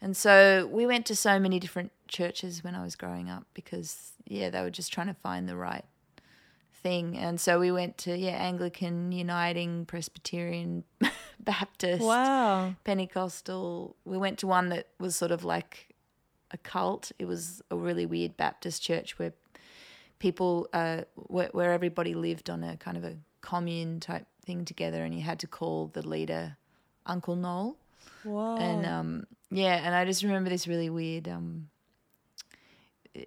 [0.00, 4.12] And so we went to so many different churches when I was growing up because,
[4.26, 5.84] yeah, they were just trying to find the right
[6.82, 7.16] thing.
[7.16, 10.84] And so we went to, yeah, Anglican, Uniting, Presbyterian,
[11.40, 12.74] Baptist, Wow.
[12.84, 13.96] Pentecostal.
[14.04, 15.94] We went to one that was sort of like
[16.50, 17.12] a cult.
[17.18, 19.32] It was a really weird Baptist church where
[20.18, 25.04] people, uh, where, where everybody lived on a kind of a commune type thing together
[25.04, 26.56] and you had to call the leader
[27.06, 27.76] Uncle Noel.
[28.24, 28.56] Whoa.
[28.56, 31.68] And um, yeah, and I just remember this really weird, um,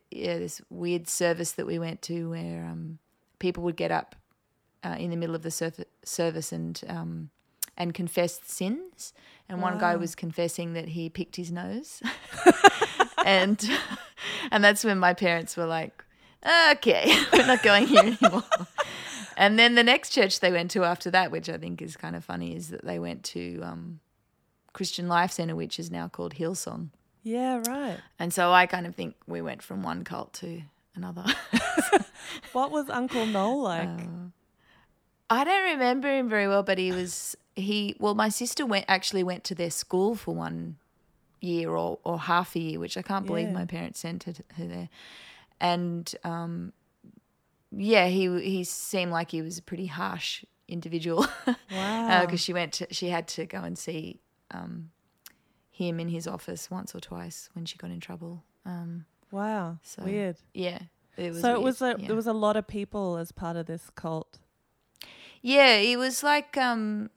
[0.09, 2.99] yeah, this weird service that we went to where um,
[3.39, 4.15] people would get up
[4.83, 7.29] uh, in the middle of the surf- service and um,
[7.77, 9.13] and confess sins.
[9.47, 12.01] And one guy was confessing that he picked his nose,
[13.25, 13.63] and
[14.51, 16.03] and that's when my parents were like,
[16.71, 18.43] "Okay, we're not going here anymore."
[19.37, 22.15] And then the next church they went to after that, which I think is kind
[22.15, 23.99] of funny, is that they went to um,
[24.73, 26.89] Christian Life Center, which is now called Hillsong.
[27.23, 27.97] yeah, right.
[28.17, 30.61] And so I kind of think we went from one cult to
[30.95, 31.25] another.
[32.53, 33.87] What was Uncle Noel like?
[33.87, 34.29] Uh,
[35.29, 37.95] I don't remember him very well, but he was he.
[37.99, 40.77] Well, my sister went actually went to their school for one
[41.41, 43.53] year or or half a year, which I can't believe Yeah.
[43.53, 44.89] my parents sent her, her there.
[45.59, 46.73] And um,
[47.71, 51.25] yeah, he he seemed like he was a pretty harsh individual.
[51.71, 52.21] wow.
[52.25, 54.19] because she went to, she had to go and see
[54.51, 54.91] um,
[55.71, 58.43] him in his office once or twice when she got in trouble.
[58.65, 59.05] Um,
[59.35, 59.77] wow.
[59.83, 60.37] so Weird.
[60.53, 60.79] yeah,
[61.17, 61.41] it was.
[61.41, 62.07] so it was a yeah.
[62.07, 64.39] there was a lot of people as part of this cult.
[65.41, 67.09] yeah, it was like um,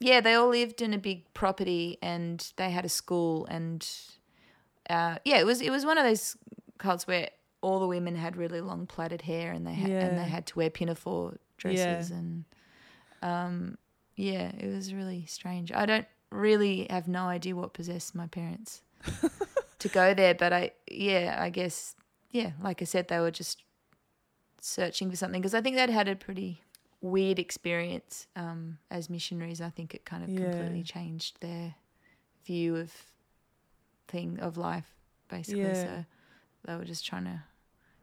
[0.00, 3.88] yeah, they all lived in a big property and they had a school and
[4.90, 6.36] uh, yeah, it was it was one of those
[6.78, 7.28] cults where
[7.62, 10.56] all the women had really long plaited hair and they had and they had to
[10.56, 12.44] wear pinafore dresses and
[13.22, 13.76] um,
[14.16, 15.72] yeah, it was really strange.
[15.72, 18.82] I don't really have no idea what possessed my parents
[19.78, 21.94] to go there, but I yeah, I guess
[22.30, 23.62] yeah, like I said, they were just
[24.60, 26.62] searching for something because I think they'd had a pretty
[27.00, 29.60] weird experience um, as missionaries.
[29.60, 30.40] I think it kind of Yeah.
[30.40, 31.74] completely changed their
[32.44, 32.92] view of
[34.08, 34.94] thing of life,
[35.28, 35.60] basically.
[35.62, 35.84] Yeah.
[35.84, 36.04] So
[36.64, 37.42] they were just trying to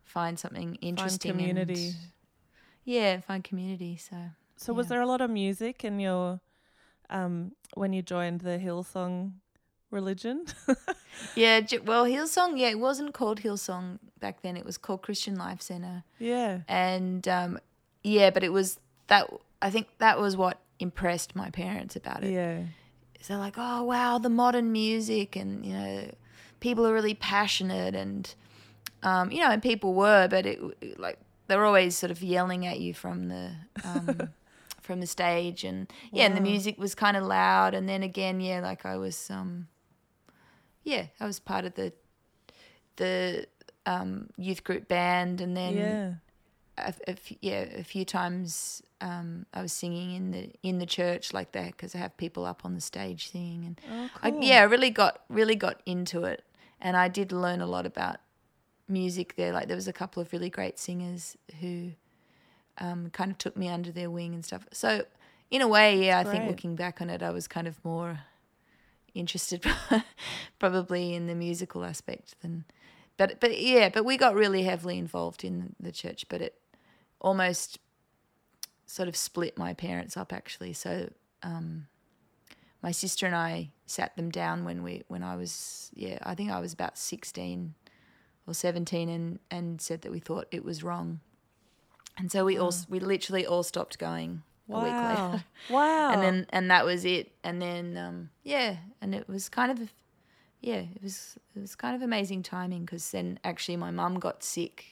[0.03, 1.93] find something interesting, and- community.
[2.85, 3.97] yeah, find community.
[3.97, 4.15] So
[4.57, 6.39] So was there a lot of music in your
[7.09, 9.33] um when you joined the Hillsong
[9.93, 10.45] religion?
[11.35, 14.57] yeah, well, Hillsong, yeah, it wasn't called Hillsong back then.
[14.57, 16.03] It was called Christian Life Center.
[16.19, 16.59] yeah.
[16.67, 17.59] and um,
[18.03, 19.29] yeah, but it was that.
[19.61, 22.33] I think that was what impressed my parents about it.
[22.33, 22.63] Yeah.
[23.21, 26.11] So they're like, oh wow, the modern music, and you know,
[26.59, 28.33] people are really passionate, and
[29.01, 32.79] um, you know, and people were, but it like they're always sort of yelling at
[32.79, 33.51] you from the
[33.85, 34.29] um,
[34.81, 38.41] from the stage, and yeah, and the music was kind of loud, and then again,
[38.41, 39.67] yeah, like I was, um,
[40.83, 41.93] yeah, I was part of the
[42.95, 43.47] the
[43.85, 46.13] um, youth group band, and then yeah.
[46.77, 50.85] a, a f- yeah, a few times um, I was singing in the in the
[50.85, 54.31] church like that because I have people up on the stage singing, and Oh, I,
[54.31, 54.43] cool.
[54.43, 56.43] yeah, I really got really got into it,
[56.79, 58.17] and I did learn a lot about
[58.87, 59.51] music there.
[59.53, 61.91] Like there was a couple of really great singers who
[62.77, 64.67] um, kind of took me under their wing and stuff.
[64.71, 65.05] So
[65.49, 68.19] in a way, yeah, I think looking back on it, I was kind of more
[69.13, 69.63] interested
[70.59, 72.65] probably in the musical aspect than
[73.17, 76.55] but but yeah but we got really heavily involved in the church but it
[77.21, 77.79] almost
[78.85, 80.73] sort of split my parents up actually.
[80.73, 81.87] So um
[82.81, 86.51] my sister and I sat them down when we when I was yeah I think
[86.51, 87.73] I was about 16
[88.45, 91.21] or 17 and and said that we thought it was wrong.
[92.17, 95.39] And so we all we literally all stopped going a week later Wow.
[95.69, 96.11] wow.
[96.13, 99.91] and then and that was it and then um yeah and it was kind of
[100.61, 104.43] yeah it was it was kind of amazing timing because then actually my mum got
[104.43, 104.85] sick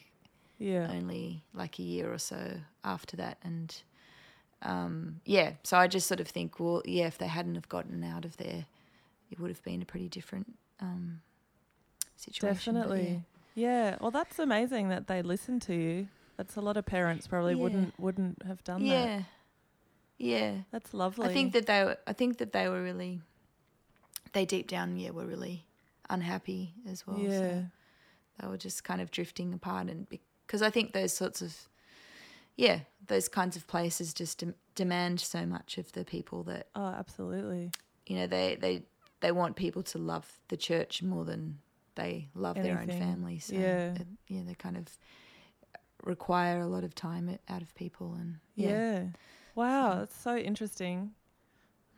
[0.59, 0.87] yeah.
[0.91, 3.81] only like a year or so after that and
[4.63, 8.03] um yeah so i just sort of think well yeah if they hadn't have gotten
[8.03, 8.65] out of there
[9.31, 11.21] it would have been a pretty different um
[12.15, 13.23] situation Definitely.
[13.55, 13.97] Yeah.
[13.99, 16.07] Well, that's amazing that they listened to you.
[16.37, 17.61] That's a lot of parents probably Yeah.
[17.63, 19.25] wouldn't wouldn't have done yeah that.
[20.21, 20.53] Yeah.
[20.71, 21.27] That's lovely.
[21.27, 21.97] I think that they were.
[22.07, 23.21] I think that they were really.
[24.33, 25.65] They deep down, yeah, were really
[26.09, 27.17] unhappy as well.
[27.19, 27.29] Yeah.
[27.39, 27.65] So
[28.39, 31.67] they were just kind of drifting apart, and because I think those sorts of,
[32.55, 36.85] yeah, those kinds of places just dem- demand so much of the people that Oh,
[36.85, 37.71] absolutely.
[38.07, 38.83] you know they they
[39.19, 41.59] they want people to love the church more than
[41.95, 42.99] they love their own Anything.
[43.01, 43.39] family.
[43.39, 43.93] So Yeah.
[43.95, 44.85] it- yeah, they kind of
[46.03, 48.69] require a lot of time out of people, and Yeah.
[48.69, 49.05] yeah,
[49.61, 51.11] Wow, that's so interesting.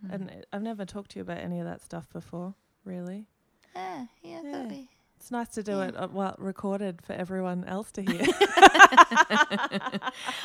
[0.05, 0.13] Mm.
[0.13, 3.25] And I've never talked to you about any of that stuff before, really.
[3.73, 4.67] Ah, yeah, I Yeah.
[4.67, 5.87] we- It's nice to do Yeah.
[5.87, 8.21] it uh, well recorded for everyone else to hear.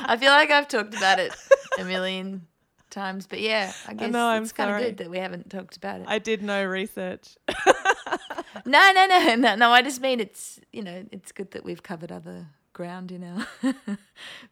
[0.00, 1.35] I feel like I've talked about it
[1.81, 2.46] a million
[2.90, 5.76] times, but yeah, I guess know, I'm it's kind of good that we haven't talked
[5.76, 6.07] about it.
[6.09, 7.37] I did no research.
[8.64, 9.72] no, no, no, no, no.
[9.72, 13.46] I just mean it's you know it's good that we've covered other ground in our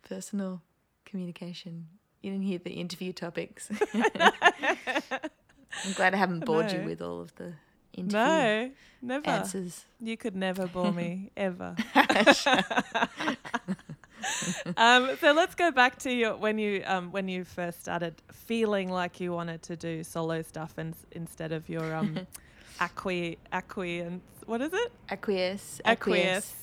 [0.08, 0.62] personal
[1.04, 1.86] communication.
[2.22, 3.70] You didn't hear the interview topics.
[3.94, 7.52] I'm glad I haven't bored you with all of the
[7.92, 8.70] interview No,
[9.02, 9.28] never.
[9.28, 9.84] answers.
[10.00, 11.76] You could never bore me ever.
[14.76, 18.90] um, so let's go back to your when you um, when you first started feeling
[18.90, 22.26] like you wanted to do solo stuff and instead of your um,
[22.80, 23.36] acqui
[24.46, 26.54] what is it Acquiesce, acquiesce.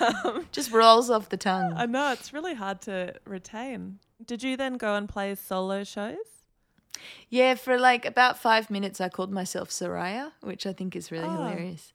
[0.00, 1.74] Um, Just rolls off the tongue.
[1.76, 3.98] I know it's really hard to retain.
[4.24, 6.16] Did you then go and play solo shows?
[7.28, 11.28] Yeah, for like about five minutes, I called myself Soraya, which I think is really
[11.28, 11.32] Oh.
[11.32, 11.92] hilarious.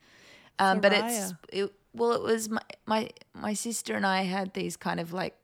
[0.59, 4.75] Um, but it's it, well, it was my, my my sister and I had these
[4.75, 5.35] kind of like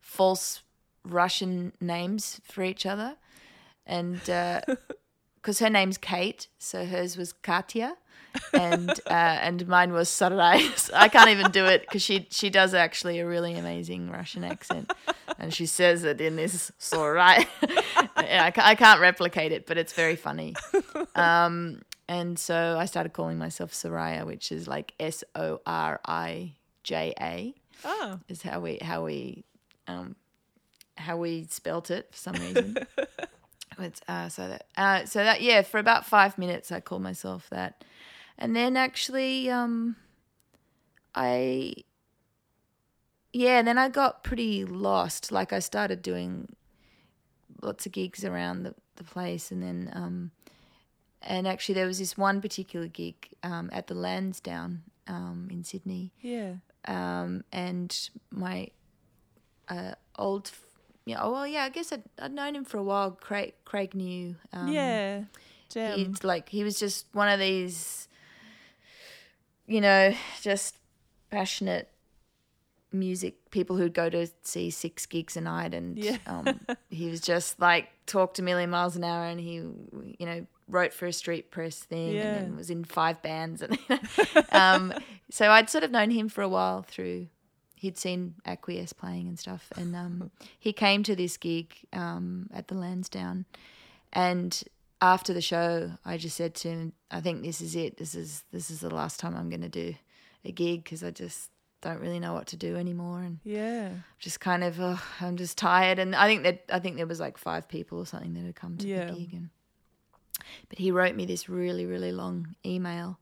[0.00, 0.62] false
[1.04, 3.16] Russian names for each other,
[3.86, 4.20] and
[5.40, 7.96] because her name's Kate, so hers was Katya,
[8.52, 10.60] and uh, and mine was Soraya.
[10.76, 14.44] So I can't even do it because she she does actually a really amazing Russian
[14.44, 14.92] accent,
[15.38, 17.46] and she says it in this Soraya.
[18.18, 20.54] yeah, I, I can't replicate it, but it's very funny.
[21.14, 26.54] Um, and so I started calling myself Soraya, which is like S O R I
[26.82, 29.44] J A, Oh, is how we how we
[29.86, 30.16] um,
[30.96, 32.76] how we spelt it for some reason.
[33.80, 37.48] But, uh, so that uh, so that yeah, for about five minutes I called myself
[37.48, 37.82] that,
[38.36, 39.96] and then actually um,
[41.14, 41.72] I
[43.32, 45.32] yeah, then I got pretty lost.
[45.32, 46.54] Like I started doing
[47.62, 50.30] lots of gigs around the, the place, and then um,
[51.22, 56.12] and actually there was this one particular gig um, at the Lansdowne um, in Sydney,
[56.20, 56.54] Yeah.
[56.86, 58.68] um, and my
[59.68, 60.50] uh, old,
[61.10, 63.10] yeah, oh well, yeah, I guess I'd, I'd known him for a while.
[63.12, 65.24] Craig, Craig knew, um, yeah.
[65.68, 65.98] Gem.
[65.98, 68.08] He's like he was just one of these,
[69.66, 70.76] you know, just
[71.30, 71.88] passionate
[72.92, 76.16] music people who'd go to see six gigs a night, and Yeah.
[76.26, 80.46] um, he was just like talked a million miles an hour, and he, you know,
[80.68, 82.22] wrote for a street press thing, Yeah.
[82.22, 83.78] and then was in five bands, and
[84.52, 84.92] um,
[85.30, 87.28] so I'd sort of known him for a while through.
[87.80, 92.68] He'd seen Acquiesce playing and stuff, and um, he came to this gig um, at
[92.68, 93.46] the Lansdowne,
[94.12, 94.62] and
[95.00, 97.96] after the show, I just said to him, "I think this is it.
[97.96, 99.94] This is this is the last time I'm going to do
[100.44, 103.88] a gig because I just don't really know what to do anymore, and yeah.
[104.18, 107.18] just kind of oh, I'm just tired." And I think that I think there was
[107.18, 109.06] like five people or something that had come to Yeah.
[109.06, 109.48] the gig, and
[110.68, 113.18] but he wrote me this really really long email,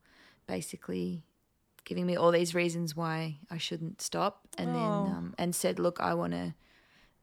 [0.48, 1.22] basically
[1.88, 4.72] giving me all these reasons why I shouldn't stop, and Oh.
[4.74, 6.54] then um, and said, "Look, I want to."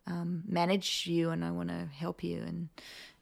[0.08, 2.70] Um, manage you and I want to help you and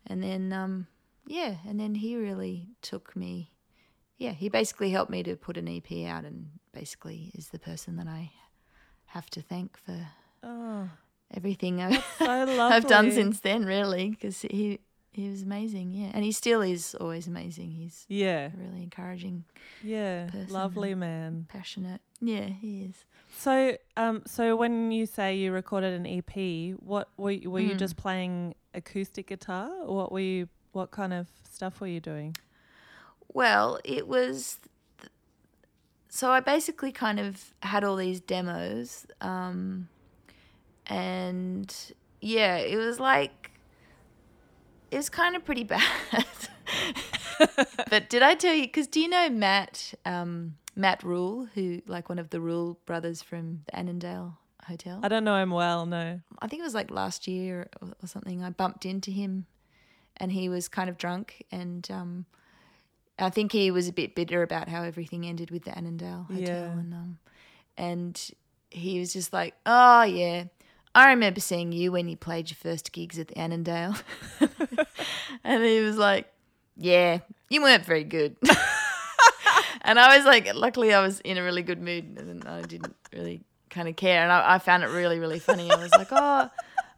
[0.06, 0.88] and then um,
[1.26, 3.54] yeah, and then he really took me.
[4.18, 7.96] Yeah, he basically helped me to put an EP out, and basically is the person
[7.96, 8.32] that I
[9.06, 9.98] have to thank for
[10.44, 10.90] Oh,
[11.34, 12.26] everything I've, so.
[12.60, 13.64] I've done since then.
[13.64, 14.80] Really, because he
[15.14, 15.94] he was amazing.
[15.94, 17.72] Yeah, and he still is always amazing.
[17.72, 18.48] He's Yeah.
[18.54, 19.46] a really encouraging,
[19.84, 20.30] Yeah.
[20.50, 21.46] Lovely man.
[21.50, 22.02] passionate.
[22.20, 23.06] Yeah, he is.
[23.38, 27.76] So, um, so when you say you recorded an EP, what were you, were you
[27.76, 27.80] Mm.
[27.80, 29.70] just playing acoustic guitar?
[29.84, 30.50] Or what were you?
[30.72, 32.36] What kind of stuff were you doing?
[33.34, 34.58] Well, it was.
[35.00, 35.12] Th-
[36.10, 39.90] So I basically kind of had all these demos, um,
[40.88, 41.76] and
[42.22, 43.43] yeah, it was like
[44.94, 45.84] it was kind of pretty bad.
[47.90, 48.64] but did I tell you?
[48.64, 53.22] Because do you know Matt um, Matt Rule, who like one of the Rule brothers
[53.22, 55.00] from the Annandale Hotel?
[55.04, 55.86] I don't know him well.
[55.86, 56.20] No.
[56.42, 58.44] I think it was like last year or, or something.
[58.44, 59.46] I bumped into him,
[60.18, 62.26] and he was kind of drunk, and um,
[63.20, 66.42] I think he was a bit bitter about how everything ended with the Annandale Hotel,
[66.48, 66.72] Yeah.
[66.72, 67.18] and um,
[67.78, 68.30] and
[68.70, 70.46] he was just like, "Oh yeah,
[70.96, 73.96] I remember seeing you when you played your first gigs at the Annandale,"
[75.44, 76.32] and he was like,
[76.78, 78.36] "Yeah, you weren't very good."
[79.82, 82.96] and I was like, luckily I was in a really good mood, and I didn't
[83.12, 85.72] really kind of care, and I, I found it really, really funny.
[85.72, 86.50] I was like, oh,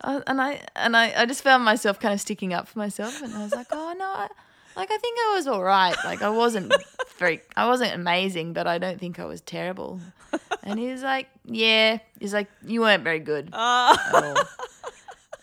[0.01, 3.33] and I and I, I just found myself kind of sticking up for myself, and
[3.33, 4.27] I was like, oh no, I,
[4.75, 5.95] like I think I was all right.
[6.03, 6.73] Like I wasn't
[7.17, 9.99] very, I wasn't amazing, but I don't think I was terrible.
[10.63, 13.49] And he was like, yeah, he's like, you weren't very good.
[13.53, 14.35] All."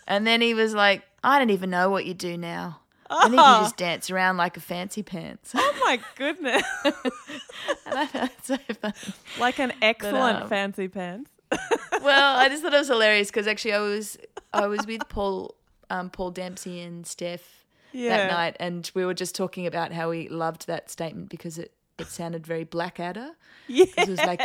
[0.07, 2.79] And then he was like, I don't even know what you do now.
[3.09, 5.51] I think you just dance around like a fancy pants.
[5.55, 6.63] Oh my goodness!
[6.85, 8.93] and I found it so funny.
[9.37, 11.29] like an excellent um, fancy pants.
[12.01, 14.17] well, I just thought it was hilarious because actually I was
[14.51, 15.55] I was with Paul
[15.89, 18.17] um, Paul Dempsey and Steph Yeah.
[18.17, 21.71] that night, and we were just talking about how we loved that statement because it
[21.99, 23.31] it sounded very Blackadder.
[23.67, 23.85] Yeah.
[23.97, 24.41] It was like,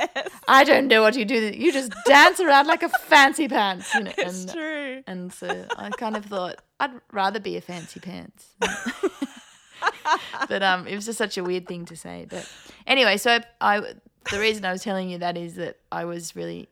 [0.47, 1.35] I don't know what you do.
[1.55, 4.13] You just dance around like a fancy pants, you know.
[4.19, 5.03] It's And, true.
[5.07, 8.55] and so I kind of thought I'd rather be a fancy pants.
[10.49, 12.27] but um, it was just such a weird thing to say.
[12.29, 12.51] But
[12.87, 13.81] anyway, so I
[14.31, 16.69] the reason I was telling you that is that I was really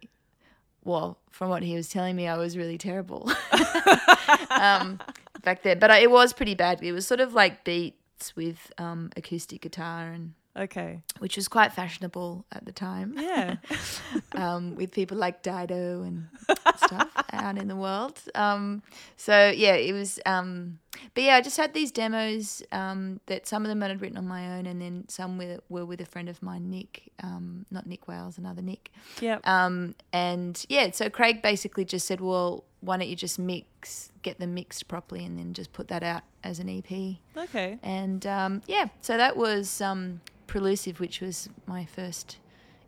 [0.84, 3.30] well from what he was telling me, I was really terrible
[4.50, 5.00] um,
[5.42, 5.76] back there.
[5.76, 6.82] But I, it was pretty bad.
[6.82, 11.02] It was sort of like beats with um, acoustic guitar and Okay.
[11.18, 13.56] which was quite fashionable at the time Yeah.
[14.34, 16.28] um, with people like Dido and
[16.76, 18.18] stuff out in the world.
[18.34, 18.82] Um,
[19.16, 20.18] so yeah, it was.
[20.24, 20.78] Um,
[21.14, 24.16] but yeah, I just had these demos um, that some of them I had written
[24.16, 27.12] on my own, and then some were, were with a friend of mine, Nick.
[27.22, 28.90] Um, not Nick Wales, another Nick.
[29.20, 29.46] Yep.
[29.46, 34.38] Um, and yeah, so Craig basically just said, "Well, why don't you just mix, get
[34.38, 37.78] them mixed properly, and then just put that out as an EP." Okay.
[37.82, 42.38] And um, yeah, so that was um, Prelusive, which was my first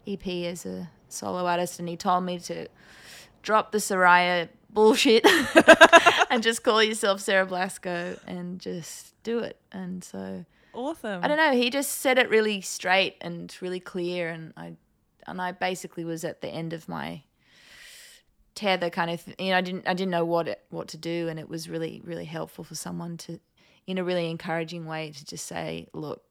[0.06, 1.78] EP as a solo artist.
[1.78, 2.68] And he told me to
[3.42, 5.26] drop the Soraya bullshit
[6.30, 9.58] and just call yourself Sarah Blasko and just do it.
[9.72, 10.44] And so
[10.78, 11.24] Awesome.
[11.24, 11.52] I don't know.
[11.52, 14.76] He just said it really straight and really clear, and I
[15.26, 17.22] and I basically was at the end of my
[18.54, 19.26] tether, kind of.
[19.40, 21.68] You know, I didn't I didn't know what it, what to do, and it was
[21.68, 23.40] really really helpful for someone to,
[23.88, 26.22] in a really encouraging way, to just say, look,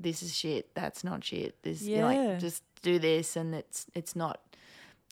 [0.00, 0.74] this is shit.
[0.74, 1.62] That's not shit.
[1.62, 2.04] This Yeah.
[2.06, 4.40] like just do this, and it's it's not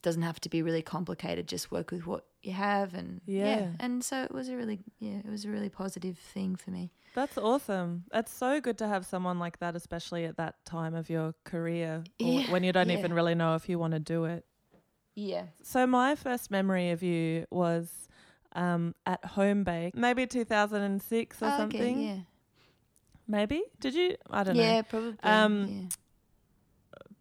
[0.03, 1.47] doesn't have to be really complicated.
[1.49, 3.73] Just work with what you have, and Yeah.
[3.81, 6.91] And so it was a really yeah, it was a really positive thing for me.
[7.15, 8.05] That's awesome.
[8.13, 12.05] That's so good to have someone like that, especially at that time of your career
[12.21, 12.99] or Yeah, when you don't yeah.
[12.99, 14.45] even really know if you want to do it.
[15.17, 15.47] Yeah.
[15.63, 18.09] So my first memory of you was
[18.55, 21.81] um, at Homebake, maybe 2006 or Oh, something.
[21.81, 22.19] Okay, yeah.
[23.29, 24.17] Maybe did you?
[24.31, 24.63] I don't know.
[24.63, 25.17] Yeah, probably.
[25.23, 25.89] Um, yeah.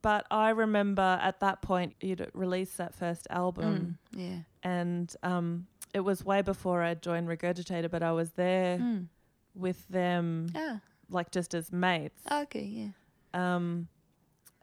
[0.02, 4.38] But I remember at that point you'd released that first album, Mm, yeah.
[4.64, 9.08] and um, it was way before I joined Regurgitator, but I was there Mm.
[9.56, 10.80] with them, Ah,
[11.10, 12.22] like just as mates.
[12.32, 12.90] okay, yeah.
[13.34, 13.88] Um,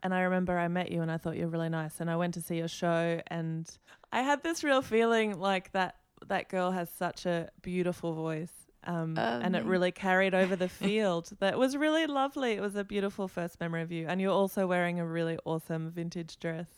[0.03, 2.01] and I remember I met you and I thought you were really nice.
[2.01, 3.69] And I went to see your show and
[4.13, 5.97] I had this real feeling like that
[6.29, 8.53] that girl has such a beautiful voice.
[8.87, 11.31] Um, and it really carried over the field.
[11.41, 12.53] That was really lovely.
[12.53, 14.07] It was a beautiful first memory of you.
[14.09, 16.69] And you're also wearing a really awesome vintage dress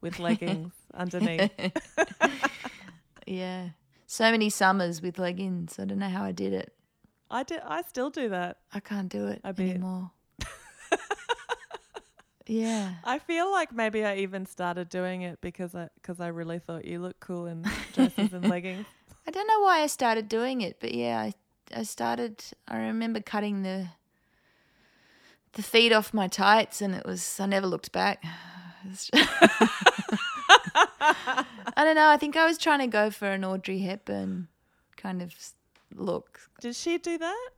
[0.00, 1.50] with leggings underneath.
[3.26, 3.70] yeah.
[4.06, 5.78] So many summers with leggings.
[5.78, 6.72] I don't know how I did it.
[7.30, 8.58] I do, I still do that.
[8.72, 10.10] I can't do it anymore.
[12.46, 12.94] yeah.
[13.02, 16.84] I feel like maybe I even started doing it because I because I really thought
[16.84, 18.86] you looked cool in dresses and leggings.
[19.26, 21.32] I don't know why I started doing it, but yeah, I
[21.74, 22.42] I started.
[22.66, 23.88] I remember cutting the
[25.52, 27.38] the feet off my tights, and it was.
[27.38, 28.22] I never looked back.
[30.96, 31.44] I
[31.76, 32.08] don't know.
[32.08, 34.48] I think I was trying to go for an Audrey Hepburn
[34.96, 35.34] kind of
[35.94, 36.40] look.
[36.60, 37.48] Did she do that?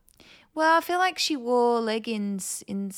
[0.53, 2.91] Well, I feel like she wore leggings in.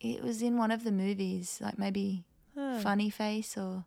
[0.00, 2.24] It was in one of the movies, like maybe
[2.56, 2.78] Huh.
[2.80, 3.84] Funny Face or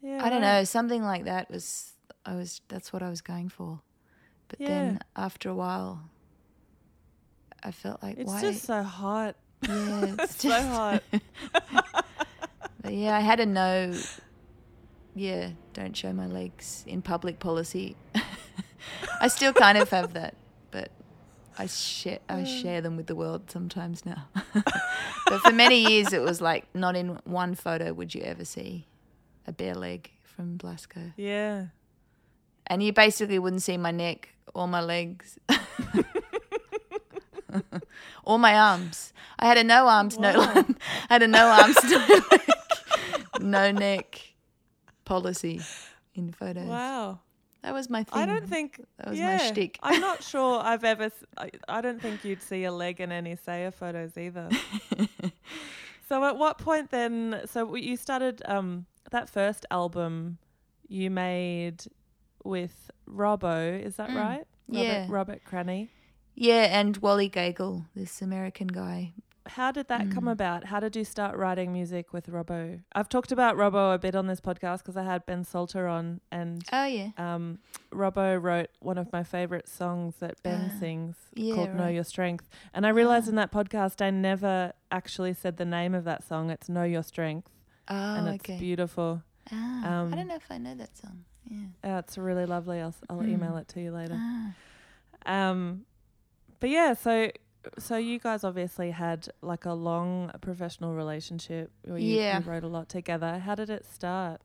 [0.00, 1.92] Yeah, I don't know, something like that was
[2.24, 3.80] I was that's what I was going for.
[4.52, 4.68] But Yeah.
[4.68, 6.08] then after a while
[7.62, 9.36] I felt like why It's why just so hot.
[9.66, 11.02] yeah, it's so just hot.
[12.82, 13.94] But yeah, I had a no
[15.14, 17.96] yeah, don't show my legs in public policy.
[19.20, 20.34] I still kind of have that,
[20.72, 20.90] but
[21.58, 24.26] I share I share them with the world sometimes now.
[25.28, 28.86] but for many years it was like not in one photo would you ever see
[29.46, 31.12] a bare leg from Blasko.
[31.16, 31.66] Yeah.
[32.66, 35.38] and you basically wouldn't see my neck or my legs
[38.24, 39.12] all my arms.
[39.38, 40.64] I had a no arms, no Wow.
[41.10, 42.50] I had a no arms, no leg,
[43.40, 44.34] no neck
[45.04, 45.60] policy
[46.14, 46.66] in photos.
[46.66, 47.20] Wow.
[47.62, 48.20] That was my thing.
[48.20, 49.78] I don't think that was yeah, my shtick.
[49.82, 51.10] I'm not sure I've ever.
[51.68, 54.48] I don't think you'd see a leg in any Saya photos either.
[56.08, 57.42] so at what point then?
[57.46, 60.38] So you started um that first album
[60.88, 61.84] you made
[62.42, 64.44] with Robbo, is that Mm, right?
[64.68, 65.00] yeah.
[65.02, 65.90] Robert, Robert Cranny.
[66.34, 69.12] yeah, and Wally Gagel, this American guy.
[69.44, 70.30] How did that come Mm.
[70.32, 70.64] about?
[70.66, 72.80] How did you start writing music with Robbo?
[72.92, 76.20] I've talked about Robbo a bit on this podcast because I had Ben Salter on,
[76.30, 77.58] and Oh yeah, um,
[77.90, 81.88] Robbo wrote one of my favorite songs that Ben Ah, sings yeah, called "Know.
[81.88, 83.30] Your Strength." And I realized Ah.
[83.30, 86.48] in that podcast I never actually said the name of that song.
[86.50, 87.50] It's "Know Your Strength,"
[87.88, 88.60] oh and it's okay.
[88.60, 89.24] beautiful.
[89.50, 91.24] Ah, Um, I don't know if I know that song.
[91.50, 91.96] Yeah.
[91.96, 92.80] Uh, it's really lovely.
[92.80, 93.28] I'll I'll Mm.
[93.32, 94.16] email it to you later.
[94.18, 94.52] Ah.
[95.26, 95.84] Um,
[96.60, 97.30] but yeah, so
[97.78, 101.70] so you guys obviously had like a long professional relationship.
[101.84, 102.38] Where you, Yeah.
[102.40, 103.38] you wrote a lot together.
[103.38, 104.40] How did it start?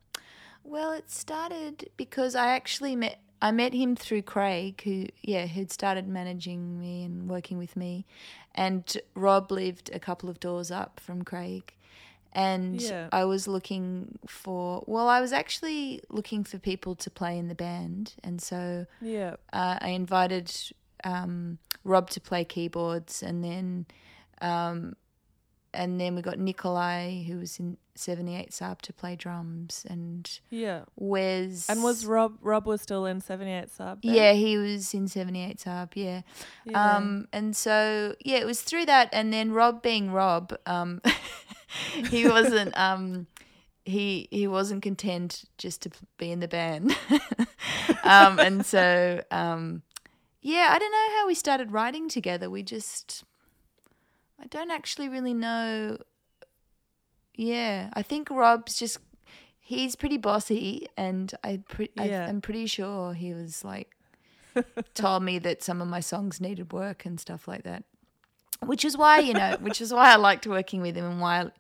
[0.64, 5.72] Well, it started because I actually met I met him through Craig, who yeah, who'd
[5.72, 8.06] started managing me and working with me,
[8.56, 8.84] and
[9.14, 11.74] Rob lived a couple of doors up from Craig,
[12.34, 13.10] and Yeah.
[13.12, 17.56] I was looking for well, I was actually looking for people to play in the
[17.56, 19.36] band, and so Yeah.
[19.54, 20.52] uh, I invited
[21.04, 23.86] um, Rob to play keyboards, and then
[24.42, 24.96] um,
[25.78, 30.40] and then we got Nikolai, who was in seventy eight Saab, to play drums, and
[30.50, 30.82] Yeah.
[30.96, 31.70] Wes.
[31.70, 34.02] And was Rob Rob was still in seventy eight Saab?
[34.02, 34.14] then?
[34.14, 36.22] yeah, he was in seventy eight Saab, yeah.
[36.66, 36.96] Yeah.
[36.98, 41.02] Um, and so yeah, it was through that, and then Rob being Rob, um,
[42.10, 43.28] he wasn't um.
[43.86, 46.94] He, he wasn't content just to be in the band,
[48.04, 49.82] um, and so um,
[50.42, 52.50] yeah, I don't know how we started writing together.
[52.50, 53.24] We just,
[54.42, 55.98] I don't actually really know.
[57.36, 59.00] Yeah, I think Rob's just,
[59.60, 62.26] he's pretty bossy, and I pre- Yeah.
[62.26, 63.92] I, I'm pretty sure he was like,
[64.96, 67.84] told me that some of my songs needed work and stuff like that.
[68.66, 71.52] Which is why, you know, which is why I liked working with him and why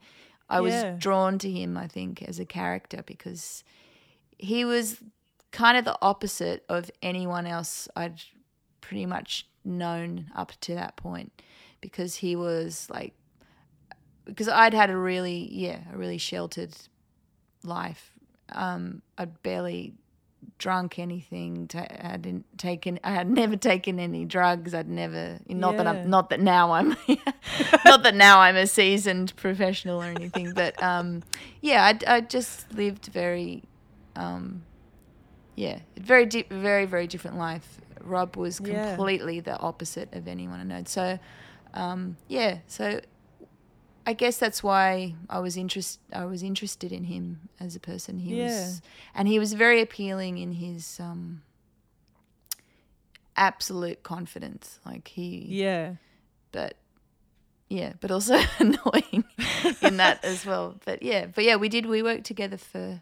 [0.49, 0.95] I was Yeah.
[0.97, 3.63] drawn to him, I think, as a character because
[4.39, 4.97] he was
[5.51, 8.21] kind of the opposite of anyone else I'd
[8.81, 11.31] pretty much known up to that point
[11.89, 13.13] because he was like
[14.25, 16.75] because I'd had a really yeah a really sheltered
[17.63, 18.11] life
[18.53, 19.93] um, I'd barely
[20.57, 21.67] drunk anything.
[21.67, 22.97] Ta- I hadn't taken.
[23.03, 24.73] I had never taken any drugs.
[24.73, 25.39] I'd never.
[25.49, 26.09] Not that I'm.
[26.09, 26.89] Not that now I'm.
[27.85, 30.53] not that now I'm a seasoned professional or anything.
[30.53, 31.23] But um,
[31.61, 33.63] yeah, I I just lived very,
[34.15, 34.63] um,
[35.55, 37.81] yeah, very di- very very different life.
[38.01, 38.95] Rob was Yeah.
[38.95, 40.83] completely the opposite of anyone I know.
[40.85, 41.19] So,
[41.73, 42.99] um, yeah, so
[44.05, 48.19] I guess that's why I was interest I was interested in him as a person.
[48.19, 48.43] He Yeah.
[48.45, 48.81] was
[49.13, 51.41] and he was very appealing in his um
[53.35, 54.79] absolute confidence.
[54.85, 55.95] Like he Yeah.
[56.51, 56.75] but
[57.69, 59.25] yeah, but also annoying
[59.81, 60.75] in that as well.
[60.85, 63.01] But yeah, but yeah, we did we worked together for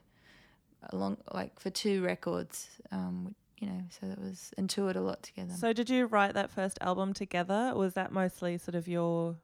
[0.90, 2.68] a long like for two records.
[2.92, 5.54] Um you know, so that was and toured a lot together.
[5.54, 9.36] So did you write that first album together or was that mostly sort of your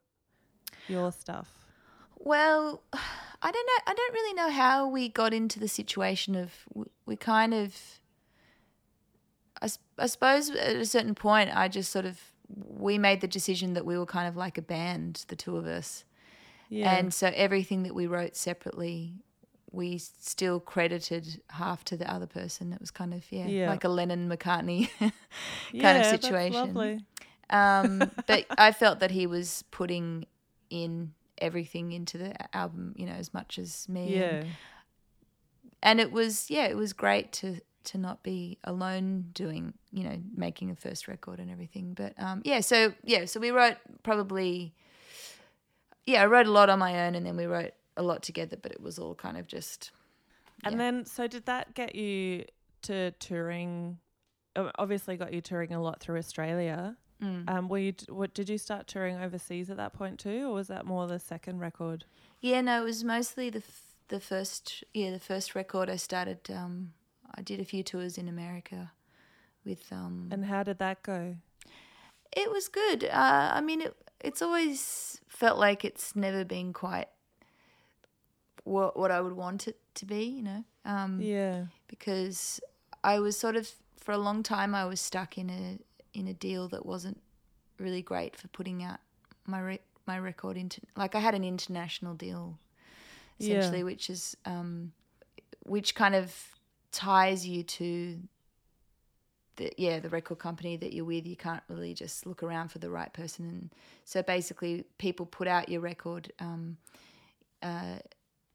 [0.87, 1.49] your stuff?
[2.17, 3.83] Well, I don't know.
[3.91, 7.75] I don't really know how we got into the situation of we, we kind of.
[9.97, 13.85] I suppose at a certain point, I just sort of we made the decision that
[13.85, 16.03] we were kind of like a band, the two of us,
[16.69, 16.91] Yeah.
[16.97, 19.13] and so everything that we wrote separately,
[19.71, 22.73] we still credited half to the other person.
[22.73, 23.69] It was kind of yeah, Yeah.
[23.69, 25.11] like a Lennon McCartney kind
[25.71, 26.73] yeah, of situation.
[26.73, 26.99] lovely.
[27.49, 30.25] Um, but I felt that he was putting
[30.69, 34.15] in everything into the album, you know, as much as me.
[34.15, 34.21] Yeah.
[34.23, 34.47] And,
[35.83, 40.15] and it was, yeah, it was great to to not be alone doing, you know,
[40.35, 41.93] making a first record and everything.
[41.95, 44.73] But um, yeah, so yeah, so we wrote probably,
[46.05, 48.57] yeah, I wrote a lot on my own, and then we wrote a lot together.
[48.61, 49.91] But it was all kind of just.
[50.63, 52.45] And then, so did that get you
[52.83, 53.97] to touring?
[54.55, 56.97] Obviously, got you touring a lot through Australia.
[57.23, 57.49] Mm.
[57.49, 57.93] Um, were you?
[58.09, 61.19] What did you start touring overseas at that point too, or was that more the
[61.19, 62.05] second record?
[62.41, 66.39] Yeah, no, it was mostly the f- the first yeah the first record I started.
[66.49, 66.93] Um,
[67.33, 68.91] I did a few tours in America
[69.63, 70.29] with um.
[70.31, 71.35] And how did that go?
[72.31, 73.05] it was good.
[73.05, 77.07] Uh, I mean, it it's always felt like it's never been quite
[78.63, 80.23] what what I would want it to be.
[80.25, 81.65] You know, um, Yeah.
[81.87, 82.59] because
[83.03, 85.79] I was sort of for a long time I was stuck in a
[86.17, 87.21] in a deal that wasn't
[87.77, 88.99] really great for putting out
[89.45, 92.57] my re- my record into like I had an international deal
[93.37, 93.57] Yeah.
[93.57, 94.91] essentially which is um
[95.65, 96.35] which kind of
[96.91, 98.19] ties you to
[99.55, 102.79] the yeah the record company that you're with you can't really just look around for
[102.79, 103.69] the right person and
[104.05, 106.77] so basically people put out your record um
[107.61, 107.97] uh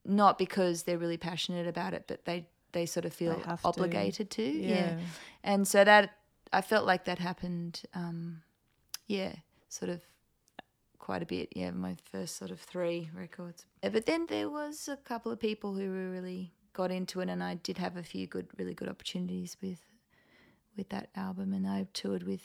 [0.08, 3.68] not because they're really passionate about it but they they sort of feel have to.
[3.68, 4.68] obligated to yeah.
[4.68, 4.98] Yeah.
[5.44, 6.10] and so that
[6.52, 8.42] I felt like that happened um
[9.06, 9.32] yeah
[9.68, 10.00] sort of
[10.98, 14.96] quite a bit yeah my first sort of three records but then there was a
[14.96, 18.48] couple of people who really got into it and I did have a few good
[18.58, 19.80] really good opportunities with
[20.76, 22.42] with that album and I toured with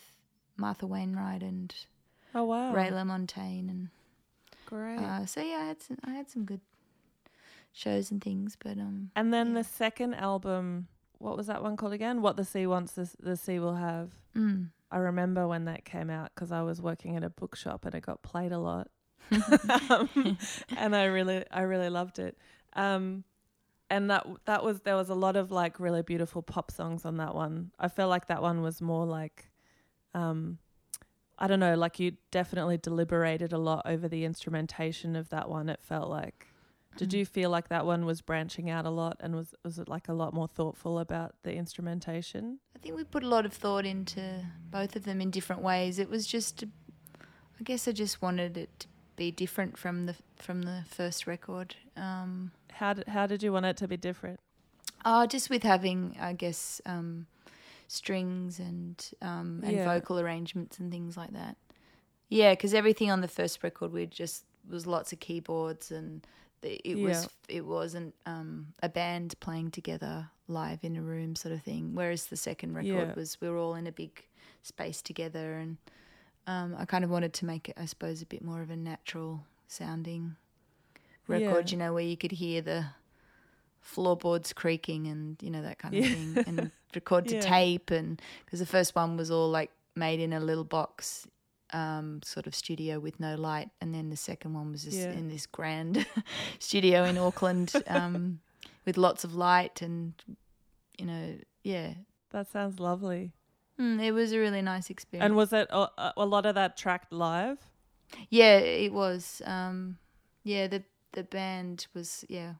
[0.57, 1.73] Martha Wainwright and
[2.33, 2.73] Oh wow.
[2.73, 3.89] Ray LaMontagne and
[4.65, 4.99] Great.
[4.99, 6.61] uh, so yeah I had some I had some good
[7.73, 9.53] shows and things but um and then yeah.
[9.55, 10.87] the second album,
[11.19, 12.21] what was that one called again?
[12.21, 14.11] What the sea wants, the, the sea will have.
[14.35, 14.69] mm.
[14.93, 18.01] I remember when that came out because I was working at a bookshop and it
[18.05, 18.89] got played a lot,
[19.89, 20.37] um,
[20.75, 22.37] and I really, I really loved it.
[22.73, 23.23] Um,
[23.89, 27.17] and that that was there was a lot of like really beautiful pop songs on
[27.17, 27.71] that one.
[27.79, 29.49] I feel like that one was more like,
[30.13, 30.57] um,
[31.37, 35.69] I don't know, like you definitely deliberated a lot over the instrumentation of that one.
[35.69, 36.47] It felt like.
[36.97, 37.13] Did Mm.
[37.19, 40.07] you feel like that one was branching out a lot and was was it like
[40.09, 42.59] a lot more thoughtful about the instrumentation?
[42.75, 45.99] I think we put a lot of thought into both of them in different ways.
[45.99, 46.63] It was just,
[47.59, 51.75] I guess, I just wanted it to be different from the from the first record.
[51.95, 54.39] Um, How did how did you want it to be different?
[55.05, 57.25] oh, just with having, I guess, um,
[57.87, 59.85] strings and um, and Yeah.
[59.85, 61.55] vocal arrangements and things like that.
[62.29, 66.25] Yeah, because everything on the first record we just was lots of keyboards and
[66.63, 71.61] it was it wasn't um, a band playing together live in a room sort of
[71.63, 71.91] thing.
[71.95, 73.13] Whereas the second record Yeah.
[73.15, 74.23] was we were all in a big
[74.63, 75.77] space together, and
[76.47, 78.75] um, I kind of wanted to make it, I suppose, a bit more of a
[78.75, 80.35] natural sounding
[81.27, 81.69] record.
[81.69, 81.73] Yeah.
[81.73, 82.85] You know, where you could hear the
[83.81, 86.13] floorboards creaking and you know that kind of Yeah.
[86.13, 87.41] thing, and record to Yeah.
[87.41, 91.27] tape, and because the first one was all like made in a little box
[91.73, 95.11] um, sort of studio with no light, and then the second one was Yeah.
[95.11, 96.05] in this grand
[96.59, 98.39] studio in Auckland um,
[98.85, 100.13] with lots of light, and
[100.97, 101.93] you know, yeah,
[102.31, 103.31] That sounds lovely.
[103.79, 105.25] mm, it was a really nice experience.
[105.25, 107.57] And was it a, a lot of that tracked live?
[108.29, 109.41] yeah, it was.
[109.45, 109.97] Um,
[110.43, 112.53] yeah, the the band was yeah.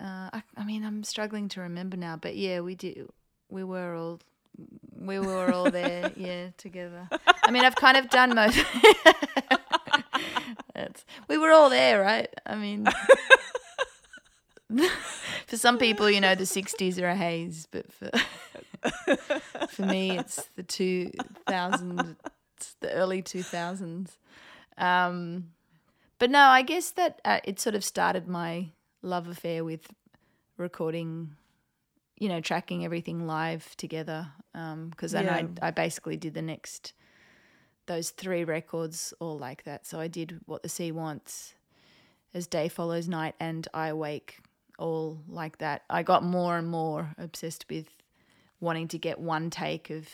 [0.00, 3.06] Uh, I, I mean, I'm struggling to remember now, but yeah, we did.
[3.50, 4.20] We were all
[4.96, 7.08] we were all there, yeah, together.
[7.44, 8.58] I mean, I've kind of done most.
[11.28, 12.28] We were all there, right?
[12.44, 12.88] I mean,
[15.46, 18.10] for some people, you know, the '60s are a haze, but for
[19.68, 22.16] for me, it's the 2000s,
[22.80, 24.16] the early 2000s.
[24.76, 25.50] Um,
[26.18, 28.70] but no, I guess that uh, it sort of started my
[29.02, 29.86] love affair with
[30.56, 31.36] recording
[32.20, 34.28] you know, tracking everything live together.
[34.52, 35.62] Because um, then yeah.
[35.62, 36.92] I, I basically did the next,
[37.86, 39.86] those three records all like that.
[39.86, 41.54] So I did What the Sea Wants,
[42.32, 44.38] As Day Follows Night, and I Awake
[44.78, 45.82] all like that.
[45.90, 47.88] I got more and more obsessed with
[48.60, 50.06] wanting to get one take of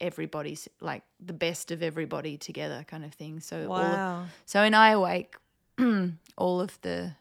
[0.00, 3.38] everybody's, like the best of everybody together kind of thing.
[3.38, 4.18] So, wow.
[4.18, 5.36] All, so in I Awake,
[6.36, 7.14] all of the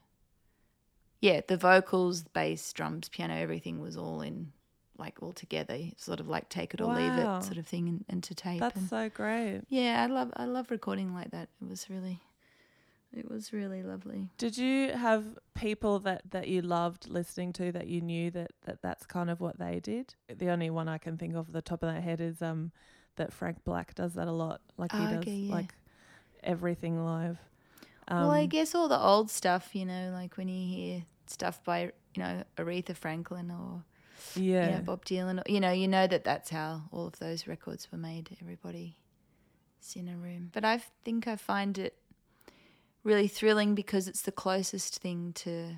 [1.22, 4.52] yeah, the vocals, bass, drums, piano, everything was all in
[4.98, 6.96] like all together, sort of like take it or wow.
[6.96, 8.60] leave it sort of thing into tape.
[8.60, 9.62] That's and so great.
[9.70, 11.50] Yeah, I love I love recording like that.
[11.62, 12.20] It was really
[13.14, 14.30] it was really lovely.
[14.38, 18.82] Did you have people that, that you loved listening to that you knew that, that
[18.82, 20.16] that's kind of what they did?
[20.34, 22.72] The only one I can think of at the top of my head is um
[23.18, 24.62] that Frank Black does that a lot.
[24.78, 25.54] Like he oh, does yeah.
[25.54, 25.74] like
[26.44, 27.38] everything live.
[28.08, 31.04] Um, well, I um, guess all the old stuff, you know, like when you hear
[31.32, 33.84] stuff by you know Aretha Franklin or
[34.36, 35.40] yeah you know, Bob Dylan.
[35.40, 38.36] Or, You know, you know that that's how all of those records were made.
[38.42, 38.98] Everybody
[39.82, 41.98] is in a room, but I think I find it
[43.04, 45.76] really thrilling because it's the closest thing to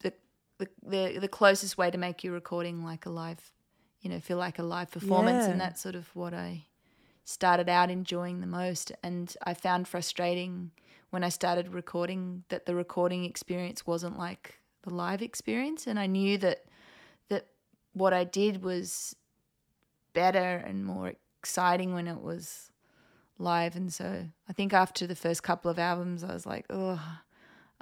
[0.00, 0.12] the
[0.58, 3.52] the the, the closest way to make your recording like a live,
[4.00, 5.52] you know, feel like a live performance, yeah.
[5.52, 6.64] and that's sort of what I
[7.24, 10.70] started out enjoying the most, and I found frustrating
[11.10, 15.86] when I started recording that the recording experience wasn't like the live experience.
[15.86, 16.64] And I knew that
[17.28, 17.46] that
[17.92, 19.16] what I did was
[20.12, 22.70] better and more exciting when it was
[23.38, 23.76] live.
[23.76, 27.00] And so I think after the first couple of albums I was like oh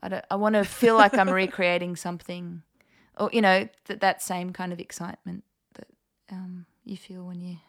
[0.01, 2.63] I don't I want to feel like I'm recreating something.
[3.19, 5.89] Or you know that that same kind of excitement that
[6.31, 7.61] um, you feel when you're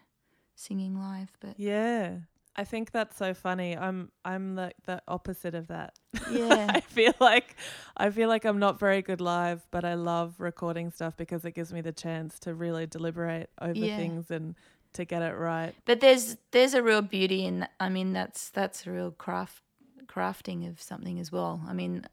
[0.56, 2.16] singing live but yeah
[2.58, 3.78] I think that's so funny.
[3.78, 5.94] I'm I'm the the opposite of that.
[6.32, 6.68] Yeah.
[6.74, 7.56] I feel like
[7.96, 11.52] I feel like I'm not very good live, but I love recording stuff because it
[11.52, 13.96] gives me the chance to really deliberate over yeah.
[13.96, 14.56] things and
[14.94, 15.74] to get it right.
[15.86, 19.62] But there's there's a real beauty in I mean that's that's a real craft
[20.08, 21.62] crafting of something as well.
[21.68, 22.06] I mean,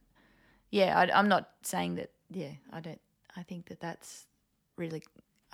[0.71, 2.11] yeah, I, I'm not saying that.
[2.31, 3.01] Yeah, I don't.
[3.35, 4.27] I think that that's
[4.77, 5.03] really.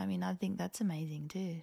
[0.01, 1.63] I mean, I think that's amazing too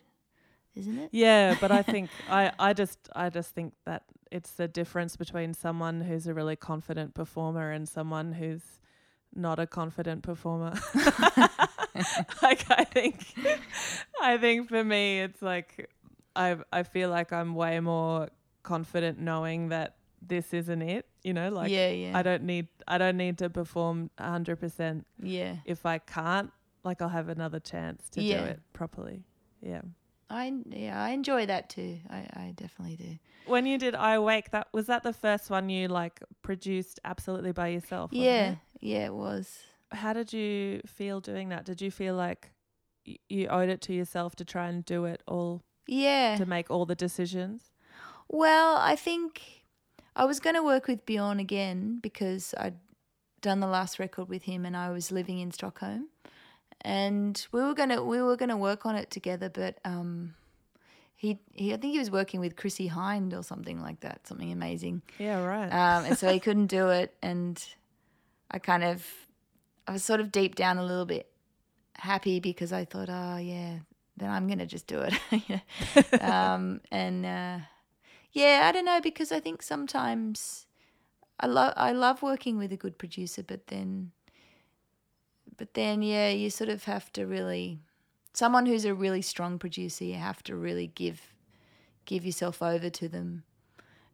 [0.78, 1.10] isn't it?
[1.12, 5.54] Yeah, but I think I, I just I just think that it's the difference between
[5.54, 8.80] someone who's a really confident performer and someone who's
[9.34, 10.74] not a confident performer.
[12.42, 13.34] like I think
[14.22, 15.90] I think for me it's like
[16.36, 18.30] I I feel like I'm way more
[18.64, 22.18] confident knowing that this isn't it, you know, like yeah, yeah.
[22.18, 25.04] I don't need I don't need to perform 100%.
[25.22, 25.58] Yeah.
[25.66, 26.52] If I can't,
[26.84, 28.40] like I'll have another chance to yeah.
[28.40, 29.24] do it properly.
[29.62, 29.82] Yeah.
[30.30, 32.00] I yeah, I enjoy that too.
[32.10, 33.18] I, I definitely do.
[33.46, 37.54] When you did I Awake, that was that the first one you like produced absolutely
[37.54, 38.12] by yourself?
[38.12, 38.58] Yeah, it?
[38.82, 39.60] yeah, it was.
[39.92, 41.66] How did you feel doing that?
[41.66, 42.52] Did you feel like
[43.08, 45.64] y- you owed it to yourself to try and do it all?
[45.88, 46.36] Yeah.
[46.38, 47.72] To make all the decisions.
[48.28, 49.42] Well, I think
[50.14, 52.76] I was going to work with Bjorn again because I'd
[53.40, 56.10] done the last record with him and I was living in Stockholm
[56.88, 60.36] and we were gonna we were gonna work on it together, but um,
[61.18, 64.54] he he I think he was working with Chrissie Hynde or something like that, something
[64.54, 65.02] amazing.
[65.20, 65.68] Yeah, right.
[65.68, 67.62] Um, and so he couldn't do it, and
[68.50, 69.06] I kind of
[69.86, 71.30] I was sort of deep down a little bit
[71.98, 73.80] happy because I thought, oh yeah,
[74.16, 76.22] then I'm gonna just do it.
[76.22, 77.58] um, and uh,
[78.32, 80.68] yeah, I don't know because I think sometimes
[81.38, 84.14] I love I love working with a good producer, but then
[85.58, 87.80] but then, yeah, you sort of have to really,
[88.34, 91.34] someone who's a really strong producer, you have to really give
[92.06, 93.44] give yourself over to them.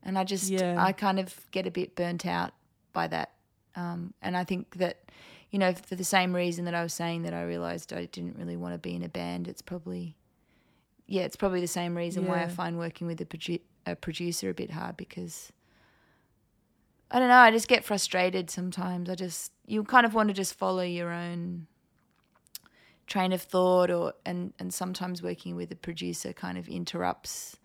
[0.02, 0.84] And I just, yeah.
[0.84, 2.52] I kind of get a bit burnt out
[2.92, 3.32] by that.
[3.76, 4.98] Um, and I think that,
[5.52, 8.38] you know, for the same reason that I was saying that I realized I didn't
[8.38, 10.18] really want to be in a band, it's probably,
[11.08, 12.30] yeah, it's probably the same reason yeah.
[12.30, 15.54] why I find working with a, produ- a producer a bit hard because
[17.14, 17.38] I don't know.
[17.38, 19.08] I just get frustrated sometimes.
[19.08, 21.68] I just you kind of want to just follow your own
[23.06, 27.58] train of thought, or and and sometimes working with a producer kind of interrupts.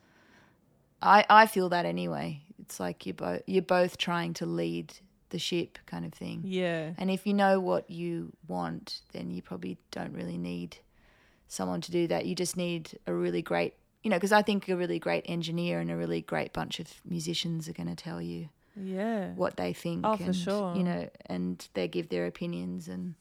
[1.01, 2.43] I I feel that anyway.
[2.59, 4.93] It's like you both you're both trying to lead
[5.31, 6.43] the ship kind of thing.
[6.45, 6.93] Yeah.
[6.99, 10.77] And if you know what you want, then you probably don't really need
[11.47, 12.27] someone to do that.
[12.27, 15.81] You just need a really great, you know, because I think a really great engineer
[15.81, 19.33] and a really great bunch of musicians are going to tell you Yeah.
[19.35, 20.07] what they think.
[20.07, 20.76] Oh, for and, sure.
[20.76, 23.14] You know, and they give their opinions and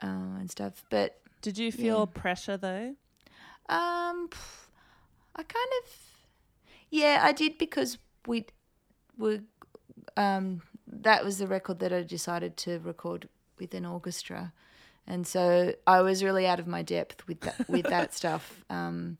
[0.00, 0.84] um, and stuff.
[0.90, 2.20] But Did you feel Yeah.
[2.20, 2.94] pressure though?
[3.68, 4.28] um,
[5.36, 5.90] I kind of,
[6.90, 8.46] yeah, I did because we
[9.18, 9.40] were.
[10.16, 13.28] Um, that was the record that I decided to record
[13.58, 14.52] with an orchestra,
[15.06, 18.64] and so I was really out of my depth with that with that stuff.
[18.70, 19.18] Um,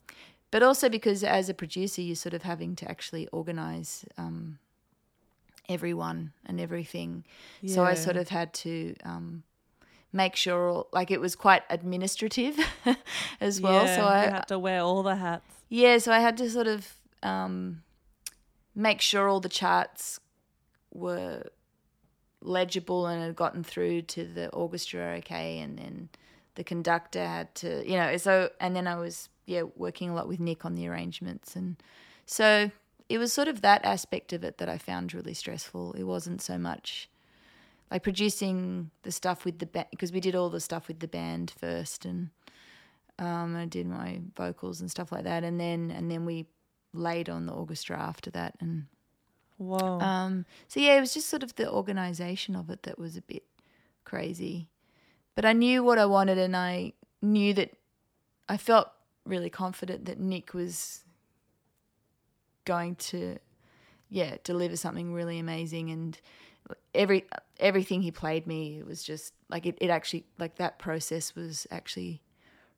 [0.50, 4.58] but also because as a producer, you're sort of having to actually organize um,
[5.68, 7.24] everyone and everything.
[7.66, 9.42] So I sort of had to um,
[10.12, 12.56] make sure, all, like it was quite administrative
[13.40, 13.84] as well.
[13.84, 15.54] Yeah, so I, had to wear all the hats.
[15.68, 17.82] yeah, so I had to sort of um,
[18.74, 20.20] make sure all the charts
[20.92, 21.44] were
[22.40, 26.08] legible and had gotten through to the orchestra okay, and then
[26.54, 30.28] the conductor had to, you know, so and then I was yeah working a lot
[30.28, 31.76] with Nick on the arrangements, and
[32.26, 32.70] so
[33.08, 35.92] it was sort of that aspect of it that I found really stressful.
[35.92, 37.08] It wasn't so much
[37.90, 41.08] like producing the stuff with the band because we did all the stuff with the
[41.08, 42.30] band first and
[43.18, 46.46] um, I did my vocals and stuff like that, and then and then we
[46.92, 48.86] laid on the orchestra after that, and
[49.56, 50.00] Whoa.
[50.00, 53.22] um, so yeah, it was just sort of the organisation of it that was a
[53.22, 53.44] bit
[54.04, 54.68] crazy,
[55.34, 57.76] but I knew what I wanted, and I knew that
[58.48, 58.88] I felt
[59.24, 61.03] really confident that Nick was
[62.64, 63.38] going to,
[64.08, 66.20] yeah, deliver something really amazing, and
[66.94, 67.24] every
[67.60, 71.66] everything he played me, it was just like it, it actually like that process was
[71.70, 72.22] actually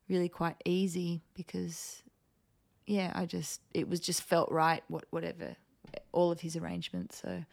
[0.09, 2.03] really quite easy because
[2.85, 5.55] yeah i just it was just felt right what whatever
[6.11, 7.43] all of his arrangements so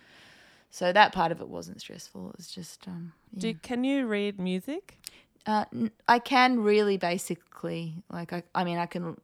[0.71, 3.41] so that part of it wasn't stressful it was just um yeah.
[3.41, 4.99] Do can you read music?
[5.47, 5.65] uh,
[6.09, 9.21] i can really basically like I, I mean i can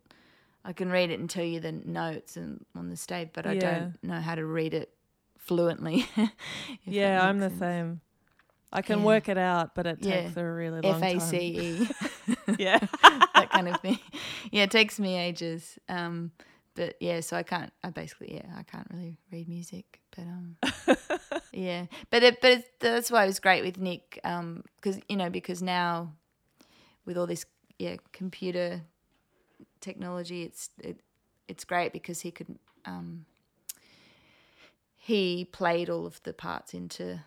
[0.65, 3.55] i can read it and tell you the notes and on the stage but i
[3.55, 3.61] Yeah.
[3.79, 4.93] don't know how to read it
[5.39, 6.07] fluently
[6.85, 7.59] Yeah, I'm the sense.
[7.61, 8.01] same.
[8.73, 9.05] I can Yeah.
[9.07, 10.23] work it out, but it Yeah.
[10.23, 11.17] takes a really long F time.
[11.17, 11.91] A C E.
[12.59, 12.79] Yeah.
[13.35, 13.99] that kind of thing.
[14.53, 15.79] Yeah, it takes me ages.
[15.89, 16.31] Um,
[16.75, 17.73] but yeah, so I can't.
[17.83, 20.01] I basically yeah, I can't really read music.
[20.15, 20.57] But um,
[21.53, 24.21] yeah, but it, but it, that's why it was great with Nick.
[24.25, 26.13] Um, because you know because now
[27.05, 27.45] with all this
[27.79, 28.83] yeah computer
[29.81, 31.01] technology, it's it,
[31.49, 33.25] it's great because he could um.
[35.03, 37.21] He played all of the parts into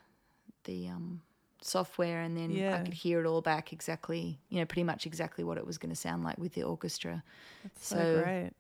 [0.66, 1.22] the um
[1.62, 5.44] software and then I could hear it all back exactly, you know, pretty much exactly
[5.44, 7.24] what it was going to sound like with the orchestra.
[7.64, 8.52] That's so, So- great.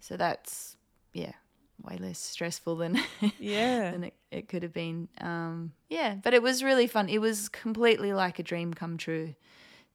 [0.00, 0.76] So that's
[1.12, 1.32] yeah,
[1.82, 3.00] way less stressful than
[3.38, 3.90] Yeah.
[3.92, 5.08] than it, it could have been.
[5.20, 7.08] Um, yeah, but it was really fun.
[7.08, 9.34] It was completely like a dream come true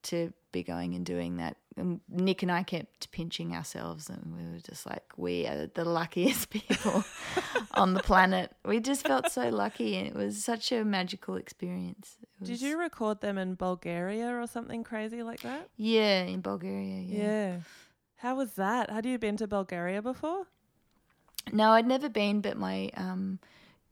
[0.04, 1.58] to be going and doing that.
[1.76, 5.84] And Nick and I kept pinching ourselves, and we were just like, we are the
[5.84, 7.04] luckiest people
[7.74, 8.52] on the planet.
[8.64, 12.18] We just felt so lucky, and it was such a magical experience.
[12.40, 15.70] Was, Did you record them in Bulgaria or something crazy like that?
[15.76, 17.02] Yeah, in Bulgaria.
[17.02, 17.24] Yeah.
[17.24, 17.56] Yeah.
[18.18, 18.90] How was that?
[18.90, 20.48] Had you been to Bulgaria before?
[21.52, 23.40] No, I'd never been, but my um,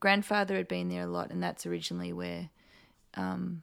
[0.00, 2.48] grandfather had been there a lot, and that's originally where
[3.14, 3.62] um,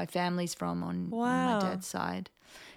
[0.00, 0.96] my family's from on,
[1.30, 2.26] on my dad's side.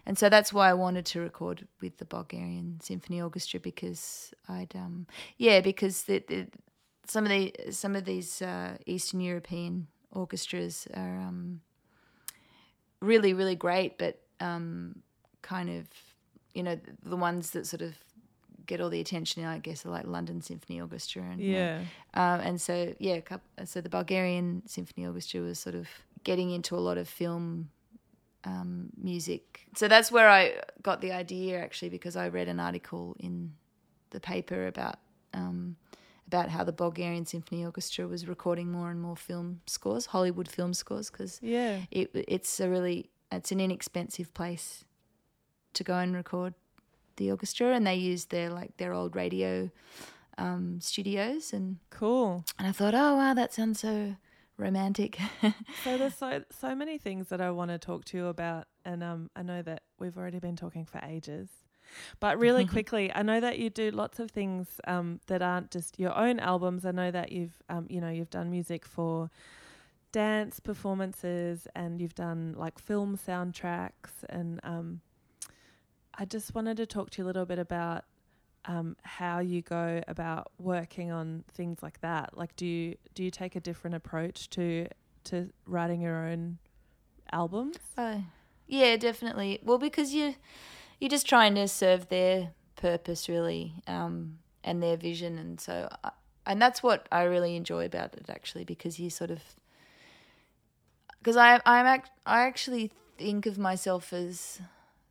[0.05, 4.73] And so that's why I wanted to record with the Bulgarian Symphony Orchestra because I'd
[4.85, 4.95] um
[5.45, 6.39] yeah because the, the,
[7.13, 7.43] some of the
[7.81, 9.73] some of these uh, Eastern European
[10.21, 11.39] orchestras are um
[13.01, 15.01] really really great, but um
[15.41, 15.87] kind of
[16.53, 16.77] you know
[17.13, 17.93] the ones that sort of
[18.65, 21.79] get all the attention I guess are like London Symphony Orchestra and you know, Yeah.
[22.13, 23.19] um, and so yeah,
[23.65, 25.87] so the Bulgarian Symphony Orchestra was sort of
[26.23, 27.69] getting into a lot of film
[28.45, 29.61] um, music.
[29.75, 33.53] So that's where I got the idea actually because I read an article in
[34.11, 34.95] the paper about
[35.33, 35.75] um,
[36.27, 40.73] about how the Bulgarian Symphony Orchestra was recording more and more film scores, Hollywood film
[40.73, 41.79] scores, because Yeah.
[41.91, 44.85] it it's a really it's an inexpensive place
[45.73, 46.53] to go and record
[47.17, 49.69] the orchestra, and they use their like their old radio
[50.37, 52.45] um, studios and Cool.
[52.57, 54.15] and I thought, oh wow, that sounds so
[54.59, 55.17] romantic.
[55.83, 59.03] So there's so so many things that I want to talk to you about, and
[59.03, 61.47] um, I know that we've already been talking for ages.
[62.19, 65.99] But really quickly, I know that you do lots of things um, that aren't just
[65.99, 66.85] your own albums.
[66.85, 69.29] I know that you've um, you know you've done music for
[70.11, 75.01] dance performances, and you've done like film soundtracks, and um,
[76.15, 78.03] I just wanted to talk to you a little bit about
[78.65, 82.37] um, how you go about working on things like that.
[82.37, 84.87] Like, do you do you take a different approach to
[85.25, 86.57] to writing your own
[87.31, 87.77] albums?
[87.97, 88.23] Oh,
[88.67, 89.59] yeah, definitely.
[89.63, 90.35] Well, because you
[90.99, 96.11] you're just trying to serve their purpose really, um, and their vision, and so I,
[96.45, 99.39] and that's what I really enjoy about it actually, because you sort of
[101.19, 104.61] because I I'm act, I actually think of myself as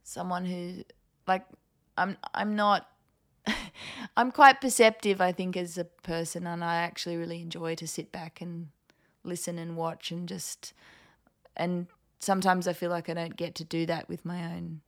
[0.03, 0.83] someone who
[1.27, 1.45] like
[1.97, 2.89] I'm I'm not
[4.17, 8.11] I'm quite perceptive I think as a person and I actually really enjoy to sit
[8.11, 8.67] back and
[9.23, 10.73] listen and watch and just
[11.57, 11.87] and
[12.19, 14.81] sometimes I feel like I don't get to do that with my own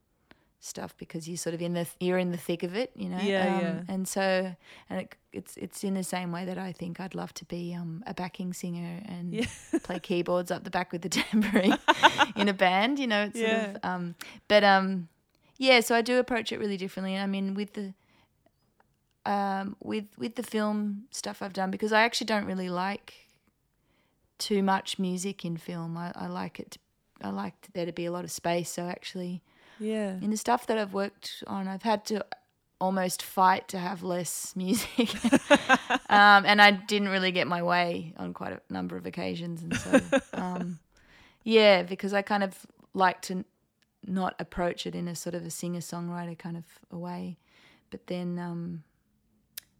[0.59, 3.17] stuff because you're sort of in the you're in the thick of it, you know.
[3.17, 3.81] Yeah, um, yeah.
[3.87, 4.55] And so,
[4.89, 7.73] and it, it's it's in the same way that I think I'd love to be
[7.73, 9.45] um, a backing singer and Yeah.
[9.83, 11.79] play keyboards up the back with the tambourine
[12.35, 13.23] in a band, you know.
[13.23, 13.63] It's Yeah.
[13.73, 14.15] sort of, um,
[14.47, 15.07] but um,
[15.57, 15.79] yeah.
[15.79, 17.17] So I do approach it really differently.
[17.17, 17.93] I mean, with the
[19.25, 23.13] um, with with the film stuff I've done because I actually don't really like
[24.37, 25.97] too much music in film.
[25.97, 26.71] I, I like it.
[26.71, 26.79] To,
[27.23, 28.69] I like there to be a lot of space.
[28.71, 29.43] So actually,
[29.79, 30.13] Yeah.
[30.21, 32.25] in the stuff that I've worked on, I've had to
[32.79, 35.13] almost fight to have less music,
[36.09, 39.61] um, and I didn't really get my way on quite a number of occasions.
[39.61, 40.01] And so,
[40.33, 40.79] um,
[41.43, 42.57] yeah, because I kind of
[42.95, 43.45] like to
[44.07, 47.37] not approach it in a sort of a singer songwriter kind of a way,
[47.91, 48.83] but then, um,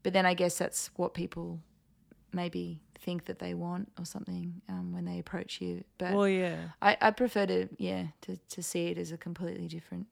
[0.03, 1.59] but then I guess that's what people
[2.33, 5.83] maybe think that they want or something um, when they approach you.
[5.97, 6.57] But Well, yeah.
[6.81, 10.07] I, I prefer to yeah to, to see it as a completely different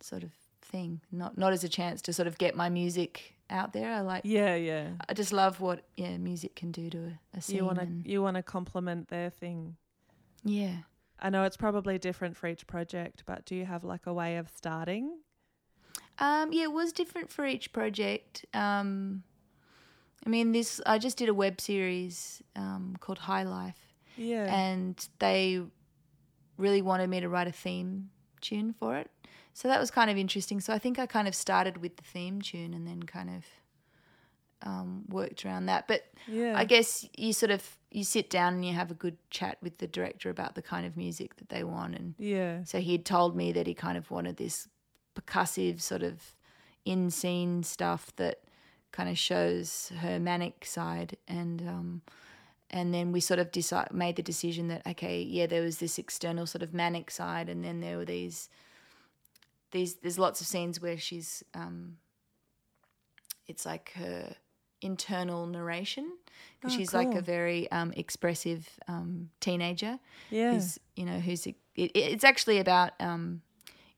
[0.00, 0.30] sort of
[0.62, 4.00] thing not not as a chance to sort of get my music out there I
[4.00, 4.90] like Yeah, yeah.
[5.08, 8.10] I just love what yeah music can do to a, a scene You want to
[8.10, 9.76] you want to complement their thing.
[10.44, 10.76] yeah
[11.18, 14.38] I know it's probably different for each project, but do you have like a way
[14.38, 15.18] of starting?
[16.22, 19.22] Um yeah it was different for each project um
[20.24, 23.80] I mean this I just did a web series um called High Life
[24.16, 24.46] Yeah.
[24.54, 25.60] and they
[26.56, 28.10] really wanted me to write a theme
[28.40, 29.10] tune for it.
[29.54, 30.60] So that was kind of interesting.
[30.60, 33.44] So I think I kind of started with the theme tune and then kind of
[34.64, 35.88] um, worked around that.
[35.88, 36.54] But yeah.
[36.56, 39.78] I guess you sort of you sit down and you have a good chat with
[39.78, 41.94] the director about the kind of music that they want.
[41.94, 42.64] And yeah.
[42.64, 44.68] so he had told me that he kind of wanted this
[45.14, 46.34] percussive sort of
[46.84, 48.40] in scene stuff that
[48.92, 52.02] kind of shows her manic side and um,
[52.70, 55.98] and then we sort of decide, made the decision that okay yeah there was this
[55.98, 58.48] external sort of manic side and then there were these
[59.70, 61.96] these there's lots of scenes where she's um,
[63.46, 64.34] it's like her
[64.80, 66.10] internal narration
[66.60, 69.98] because Oh, she's like a very um, expressive um, teenager
[70.30, 70.52] Yeah.
[70.54, 73.42] who's you know who's it, it's actually about um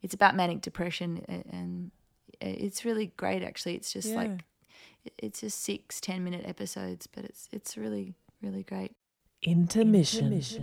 [0.04, 1.90] it's about manic depression and
[2.40, 4.16] it's really great actually it's just Yeah.
[4.16, 4.44] like
[5.18, 8.92] it's just six ten minute episodes but it's it's really really great
[9.46, 10.40] Intermission.
[10.40, 10.58] So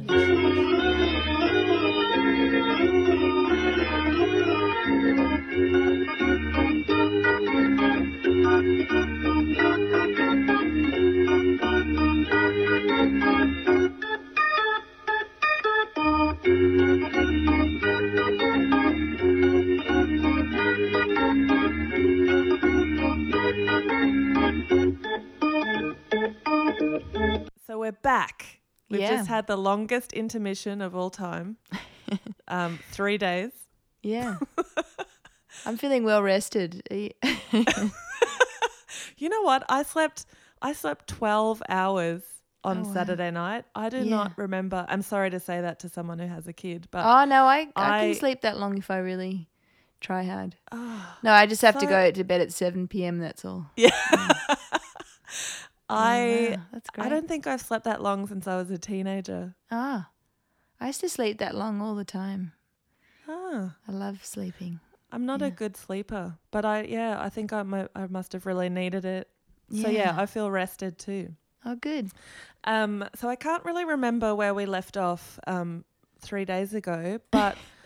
[27.82, 28.60] we're back.
[28.90, 29.18] We've Yeah.
[29.18, 31.58] just had the longest intermission of all time.
[32.48, 33.52] um, three days.
[34.04, 34.38] yeah
[35.66, 37.12] i'm feeling well rested you-
[39.30, 39.64] know what?
[39.70, 40.26] I slept.
[40.62, 42.22] I slept twelve hours
[42.64, 42.94] on Oh, wow.
[42.94, 43.66] Saturday night.
[43.76, 44.04] I do Yeah.
[44.18, 44.86] not remember.
[44.88, 47.68] I'm sorry to say that to someone who has a kid, but oh no i
[47.76, 49.48] i, I- can sleep that long if i really
[50.00, 53.20] try hard Ah, no i just have to So- go to bed at 7 p.m
[53.20, 53.90] that's all yeah.
[54.14, 54.56] Oh,
[55.92, 58.78] I wow, that's great I don't think I've slept that long since I was a
[58.78, 59.56] teenager.
[59.70, 60.10] ah
[60.80, 62.54] i used to sleep that long all the time
[63.28, 63.76] Ah.
[63.88, 64.80] i love sleeping
[65.14, 67.60] I'm not a good sleeper, but I yeah, I think I
[67.94, 69.28] I must have really needed it.
[69.82, 71.36] So yeah, I feel rested too.
[71.66, 72.12] oh good
[72.64, 75.84] Um, so I can't really remember where we left off um,
[76.20, 77.58] three days ago, but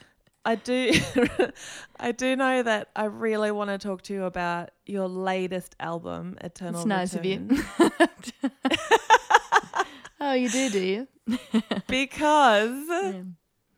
[0.45, 0.91] I do,
[1.99, 6.37] I do know that I really want to talk to you about your latest album,
[6.41, 6.81] Eternal.
[6.81, 7.47] It's nice of you.
[10.21, 11.07] Oh, you do, do you?
[11.87, 13.21] because Yeah.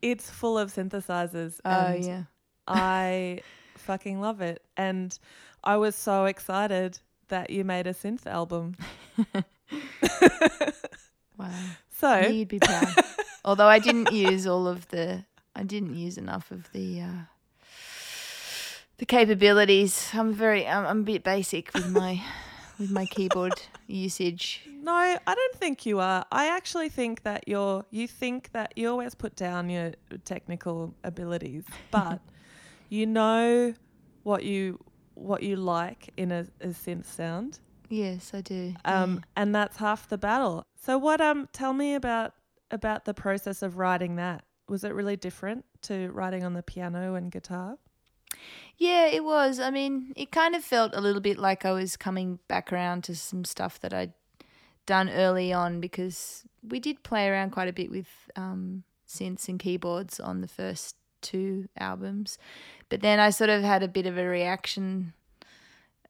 [0.00, 1.58] it's full of synthesizers.
[1.64, 2.22] Oh, and yeah.
[2.66, 3.40] I
[3.76, 5.18] fucking love it, and
[5.64, 8.76] I was so excited that you made a synth album.
[11.36, 11.50] Wow.
[11.90, 12.88] So You'd be proud.
[13.44, 15.24] Although I didn't use all of the,
[15.58, 17.22] I didn't use enough of the, uh,
[18.98, 20.10] the capabilities.
[20.14, 22.22] I'm very I'm, I'm a bit basic with my
[22.78, 24.62] with my keyboard usage.
[24.82, 26.24] No, I don't think you are.
[26.30, 29.92] I actually think that you're you think that you always put down your
[30.24, 32.20] technical abilities, but
[32.88, 33.74] you know
[34.22, 34.78] what you
[35.14, 37.58] what you like in a, a synth sound.
[37.88, 38.74] Yes, I do.
[38.84, 40.66] Um, and that's half the battle.
[40.80, 42.34] So what um tell me about
[42.70, 44.44] about the process of writing that.
[44.68, 47.78] Was it really different to writing on the piano and guitar?
[48.76, 49.58] Yeah, it was.
[49.58, 53.04] I mean, it kind of felt a little bit like I was coming back around
[53.04, 54.12] to some stuff that I'd
[54.86, 59.58] done early on because we did play around quite a bit with um, synths and
[59.58, 62.38] keyboards on the first two albums.
[62.88, 65.12] But then I sort of had a bit of a reaction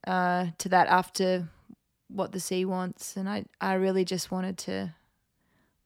[0.07, 1.49] uh, to that after
[2.09, 4.95] what the sea wants, and I, I really just wanted to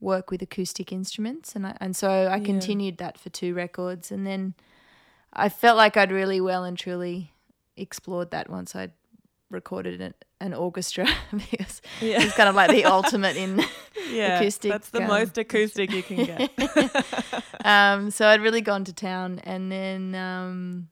[0.03, 2.45] work with acoustic instruments, and I, and so I Yeah.
[2.45, 4.55] continued that for two records, and then
[5.33, 7.33] I felt like I'd really well and truly
[7.77, 8.93] explored that once I'd
[9.49, 12.23] recorded an, an orchestra because Yeah.
[12.23, 13.63] it's kind of like the ultimate in
[14.11, 14.37] yeah.
[14.37, 16.51] acoustic, That's the um, most acoustic you can get.
[17.65, 20.89] um, so I'd really gone to town, and then um,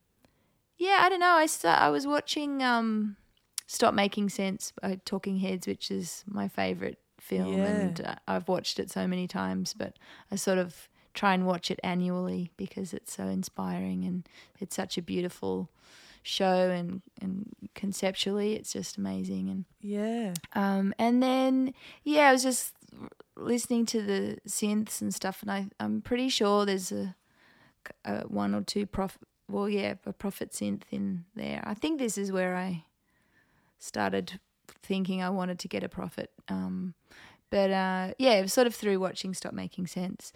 [0.79, 1.35] yeah, I don't know.
[1.35, 3.17] I sta I was watching um,
[3.67, 7.65] Stop Making Sense by Talking Heads, which is my favorite film, Yeah.
[7.67, 9.75] and uh, I've watched it so many times.
[9.75, 9.97] But
[10.31, 14.29] I sort of try and watch it annually because it's so inspiring and
[14.61, 15.69] it's such a beautiful
[16.23, 20.35] show and and conceptually it's just amazing and yeah.
[20.53, 21.73] um, and then
[22.05, 22.75] yeah, I was just
[23.37, 27.17] listening to the synths and stuff, and I I'm pretty sure there's a,
[28.05, 29.19] a one or two prof
[29.49, 31.63] well yeah a Prophet synth in there.
[31.65, 32.85] I think this is where I
[33.79, 34.39] started
[34.83, 36.31] thinking I wanted to get a Prophet.
[36.49, 36.95] Um,
[37.51, 40.33] but uh, yeah, it was sort of through watching Stop Making Sense,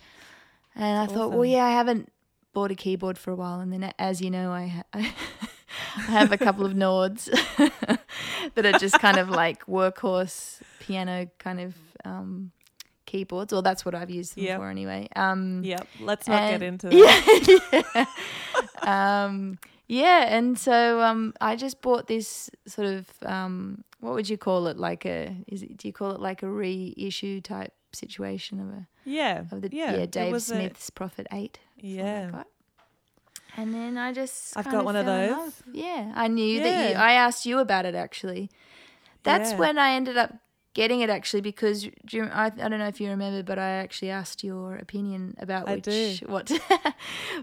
[0.75, 2.11] and I thought, well, yeah, I haven't
[2.53, 4.67] bought a keyboard for a while, and then as you know, I.
[4.67, 5.11] ha-
[5.97, 7.25] I have a couple of Nords
[8.55, 11.75] that are just kind of like workhorse piano kind of
[12.05, 12.53] um,
[13.07, 14.59] keyboards, or that's what I've used them Yep.
[14.59, 15.09] for anyway.
[15.17, 15.87] Um, Yep.
[16.01, 17.75] Let's not get into that.
[17.83, 18.05] yeah,
[18.87, 19.25] yeah.
[19.25, 24.37] um, yeah, and so um, I just bought this sort of um, what would you
[24.37, 24.77] call it?
[24.77, 25.77] Like a is it?
[25.79, 29.45] Do you call it like a reissue type situation of a Yeah.
[29.51, 29.97] of the yeah.
[29.97, 31.59] yeah, Dave was a- Smith's Prophet Eight?
[31.83, 32.43] That's what I yeah.
[33.57, 35.63] And then I just I've got one of those.
[35.73, 36.97] Yeah, I knew that you.
[36.97, 38.51] I asked you about it actually.
[39.23, 39.59] That's Yeah.
[39.59, 40.35] when I ended up
[40.75, 43.69] getting it actually because do you, I, I don't know if you remember, but I
[43.71, 46.17] actually asked your opinion about I which do.
[46.27, 46.51] what.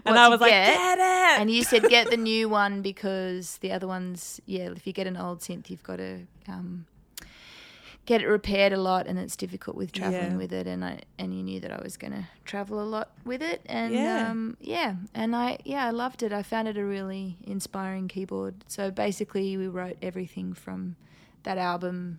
[0.04, 0.74] And what I to was like, get.
[0.76, 1.40] get it.
[1.40, 5.06] And you said get the new one because the other ones, yeah, if you get
[5.06, 6.86] an old synth, you've got to um,
[8.06, 10.36] get it repaired a lot, and it's difficult with traveling Yeah.
[10.36, 10.66] with it.
[10.66, 13.62] And I and you knew that I was going to travel a lot with it,
[13.66, 14.30] and Yeah.
[14.30, 16.32] um, yeah, and I yeah I loved it.
[16.32, 18.64] I found it a really inspiring keyboard.
[18.68, 20.96] So basically, we wrote everything from
[21.44, 22.18] that album,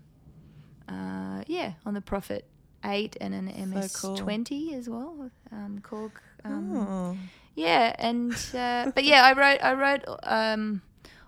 [0.90, 2.46] uh, yeah, on the Prophet
[2.86, 4.18] Eight and an MS cool.
[4.18, 6.12] Twenty as well, um, Korg.
[6.44, 7.18] Um, Oh.
[7.56, 10.82] yeah, and uh, but yeah, I wrote I wrote um,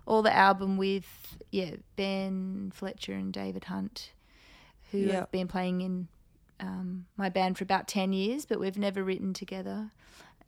[0.06, 4.12] all the album with yeah Ben Fletcher and David Hunt,
[4.92, 5.14] who Yep.
[5.16, 6.08] have been playing in
[6.60, 9.92] um, my band for about ten years, but we've never written together.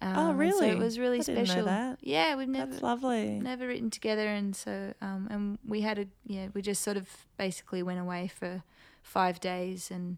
[0.02, 0.68] Um, So really?
[0.70, 1.66] it was really I special.
[1.66, 1.98] that.
[2.02, 3.40] Yeah, we've never That's lovely.
[3.40, 7.08] never written together, and so um, and we had a yeah we just sort of
[7.38, 8.62] basically went away for
[9.08, 10.18] five days and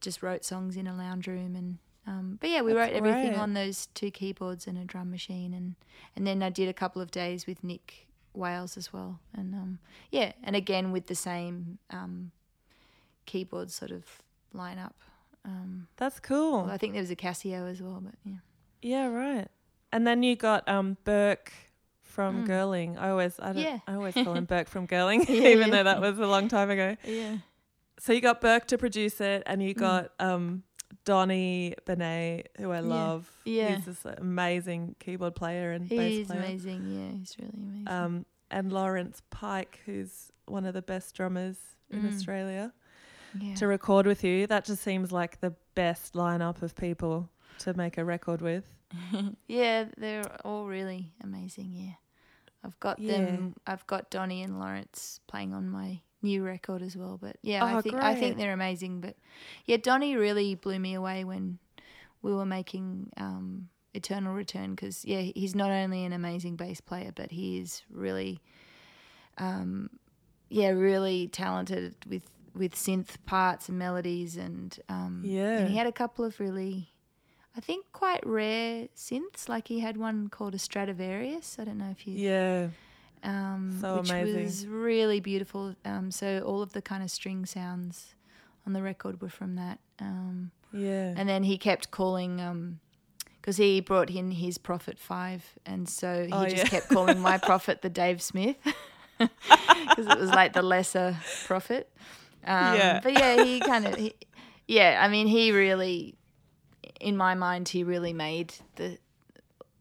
[0.00, 3.34] just wrote songs in a lounge room and um, but yeah we That's wrote everything
[3.36, 5.74] on those two keyboards and a drum machine and
[6.16, 9.78] and then I did a couple of days with Nick Wales as well and um,
[10.10, 12.32] yeah and again with the same um,
[13.26, 14.04] keyboard sort of
[14.54, 14.92] lineup.
[15.44, 16.62] Um, That's cool.
[16.64, 18.40] well, I think there was a Casio as well, but yeah.
[18.82, 19.48] Yeah, right.
[19.92, 21.52] And then you got um Burke
[22.02, 22.48] from Mm.
[22.48, 22.98] Gerling.
[22.98, 23.78] I always I don't Yeah.
[23.86, 25.76] I always call him Burke from Gerling, Yeah, even yeah.
[25.76, 26.96] though that was a long time ago.
[27.04, 27.36] Yeah.
[28.00, 29.78] So you got Burke to produce it and you Mm.
[29.78, 30.62] got um
[31.04, 33.30] Donny Benet, who I love.
[33.44, 33.76] Yeah.
[33.76, 36.40] He's this amazing keyboard player and He bass is player.
[36.40, 36.82] amazing.
[36.86, 37.88] Yeah, he's really amazing.
[37.88, 41.56] Um and Lawrence Pike, who's one of the best drummers
[41.90, 42.08] in Mm.
[42.12, 42.72] Australia,
[43.40, 43.54] yeah.
[43.54, 44.46] to record with you.
[44.46, 47.28] That just seems like the best lineup of people
[47.60, 48.64] to make a record with.
[49.46, 51.72] yeah, they're all really amazing.
[51.74, 51.92] Yeah,
[52.64, 53.54] I've got them.
[53.66, 57.18] I've got Donny and Lawrence playing on my new record as well.
[57.20, 59.00] But yeah, Oh, I think I think they're amazing.
[59.00, 59.16] But
[59.66, 61.58] yeah, Donny really blew me away when
[62.22, 67.12] we were making um, Eternal Return because yeah, he's not only an amazing bass player,
[67.14, 68.40] but he is really,
[69.38, 69.90] um,
[70.48, 75.58] yeah, really talented with with synth parts and melodies and um, Yeah.
[75.60, 76.88] and he had a couple of really
[77.56, 79.48] I think quite rare synths.
[79.48, 81.56] Like he had one called a Stradivarius.
[81.60, 82.14] I don't know if you.
[82.14, 82.68] Yeah.
[83.22, 84.44] Um, So which amazing.
[84.44, 85.74] was really beautiful.
[85.84, 88.14] Um, so all of the kind of string sounds
[88.66, 89.78] on the record were from that.
[90.00, 91.14] Um, Yeah.
[91.16, 92.78] and then he kept calling
[93.40, 96.68] because he brought in his Prophet Five, and so he Oh, just yeah.
[96.68, 98.56] kept calling my Prophet the Dave Smith
[99.18, 101.16] because it was like the lesser
[101.46, 101.90] Prophet.
[102.44, 103.00] Um, Yeah.
[103.02, 104.10] But yeah, he kind of,
[104.68, 105.00] yeah.
[105.02, 106.16] I mean, he really,
[107.00, 108.98] in my mind, he really made the,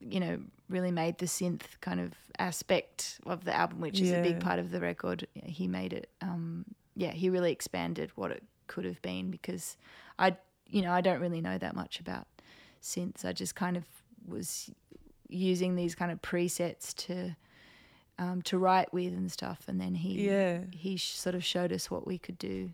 [0.02, 0.40] you know,
[0.70, 4.60] really made the synth kind of aspect of the album, which is a big part
[4.60, 5.28] of the record.
[5.34, 6.10] He made it.
[6.22, 6.66] Um,
[6.96, 9.78] yeah, he really expanded what it could have been because
[10.18, 12.28] I, you know, I don't really know that much about
[12.82, 13.26] synths.
[13.26, 13.84] I just kind of
[14.28, 14.70] was
[15.28, 17.36] using these kind of presets to
[18.18, 20.60] um, to write with and stuff, and then he Yeah.
[20.72, 22.72] he sh- sort of showed us what we could do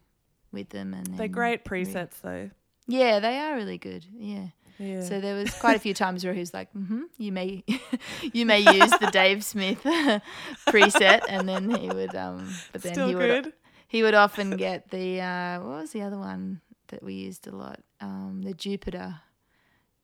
[0.52, 2.50] with them, and They're great we- presets though.
[2.88, 4.06] yeah, they are really good.
[4.18, 4.48] Yeah.
[4.78, 5.02] Yeah.
[5.02, 7.64] So there was quite a few times where he was like, mm-hmm, "You may,
[8.34, 9.82] you may use the Dave Smith
[10.68, 13.54] preset," and then he would, um, but then Still he would, good.
[13.88, 17.56] he would often get the uh, what was the other one that we used a
[17.56, 17.80] lot?
[18.02, 19.22] Um, the Jupiter.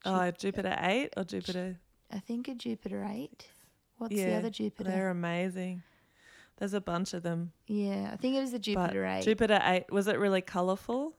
[0.06, 1.78] Oh, Jupiter 8 or Jupiter?
[2.12, 3.48] I think a Jupiter eight.
[3.98, 4.90] What's the other Jupiter?
[4.90, 5.84] They're amazing.
[6.58, 7.52] There's a bunch of them.
[7.68, 9.24] Yeah, I think it was the Jupiter eight.
[9.24, 11.14] Jupiter 8, was it really colourful?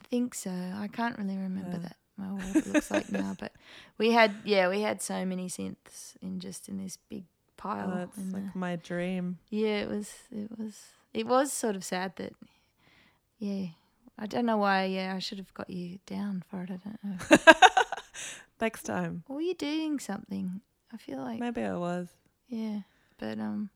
[0.00, 0.50] I think so.
[0.50, 1.88] I can't really remember Yeah.
[1.88, 1.96] that.
[2.18, 3.52] Well, what it looks like now, but
[3.98, 7.24] we had yeah, we had so many synths in just in this big
[7.56, 7.92] pile.
[7.96, 9.38] Oh, it's in the- like my dream.
[9.50, 10.12] Yeah, it was.
[10.30, 10.78] It was.
[11.12, 12.32] It was sort of sad that.
[13.38, 13.66] Yeah,
[14.18, 14.84] I don't know why.
[14.84, 16.70] Yeah, I should have got you down for it.
[16.70, 17.52] I don't know.
[18.60, 19.24] Next time.
[19.28, 20.60] Were you doing something?
[20.92, 22.08] I feel like Maybe I was.
[22.48, 22.80] yeah,
[23.18, 23.70] but um,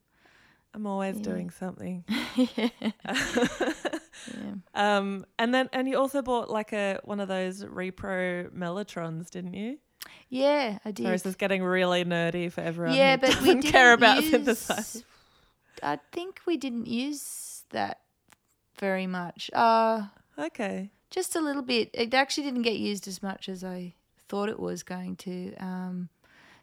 [0.74, 1.22] I'm always Yeah.
[1.22, 2.04] doing something.
[2.36, 4.54] yeah, yeah.
[4.74, 9.54] um, and then and you also bought like a one of those repro mellotrons, didn't
[9.54, 9.78] you?
[10.28, 11.06] Yeah, I did.
[11.06, 12.96] This is getting really nerdy for everyone.
[12.96, 15.04] yeah, who but we didn't care about use, synthesizers.
[15.82, 18.00] I think we didn't use that
[18.78, 19.50] very much.
[19.52, 20.06] Uh
[20.38, 20.90] Okay.
[21.10, 21.90] just a little bit.
[21.94, 23.94] It actually didn't get used as much as I
[24.28, 25.54] thought it was going to.
[25.56, 26.08] Um,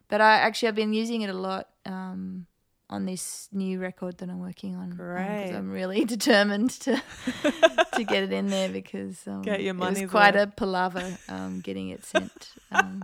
[0.07, 2.45] but I actually I've been using it a lot um,
[2.89, 4.91] on this new record that I'm working on.
[4.91, 5.51] um, Great.
[5.53, 7.01] I'm really determined to
[7.95, 10.49] to get it in there because um, Get your it was quite worth.
[10.49, 13.03] a palaver um, getting it sent um,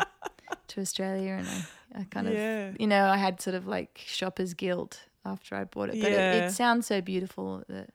[0.68, 4.54] to Australia, and I, I kind of you know I had sort of like shopper's
[4.54, 6.34] guilt after I bought it, but it, Yeah.
[6.48, 7.90] it sounds so beautiful that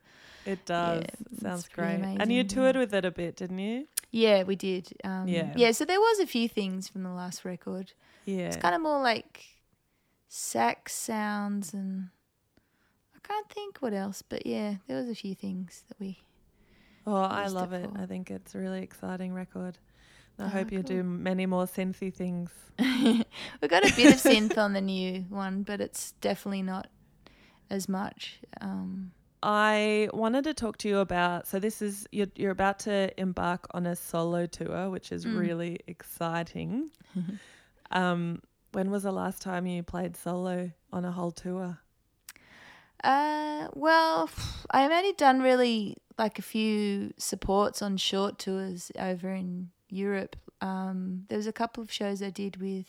[0.45, 1.01] It does.
[1.03, 1.99] Yeah, It Sounds great.
[2.19, 3.87] And you toured with it a bit, didn't you?
[4.11, 4.87] yeah, we did.
[5.03, 5.51] Um, Yeah.
[5.57, 5.71] yeah.
[5.73, 7.91] So there was a few things from the last record.
[8.25, 8.47] Yeah.
[8.47, 9.43] It's kind of more like
[10.27, 12.09] sax sounds and
[13.15, 16.19] I can't think what else, but yeah, there was a few things that we.
[17.05, 17.89] oh, I love it.
[17.95, 19.77] I think it's a really exciting record.
[20.39, 22.51] I Ah, hope you do many more synthy things.
[22.79, 26.87] we got a bit of synth on the new one, but it's definitely not
[27.69, 28.39] as much.
[28.61, 29.11] Um,
[29.43, 31.47] I wanted to talk to you about.
[31.47, 35.37] So this is you're you're about to embark on a solo tour, which is Mm.
[35.37, 36.91] really exciting.
[37.91, 38.41] um,
[38.77, 41.79] when was the last time you played solo on a whole tour?
[43.03, 44.29] Uh, well,
[44.69, 50.35] I've only done really like a few supports on short tours over in Europe.
[50.61, 52.85] Um, there was a couple of shows I did with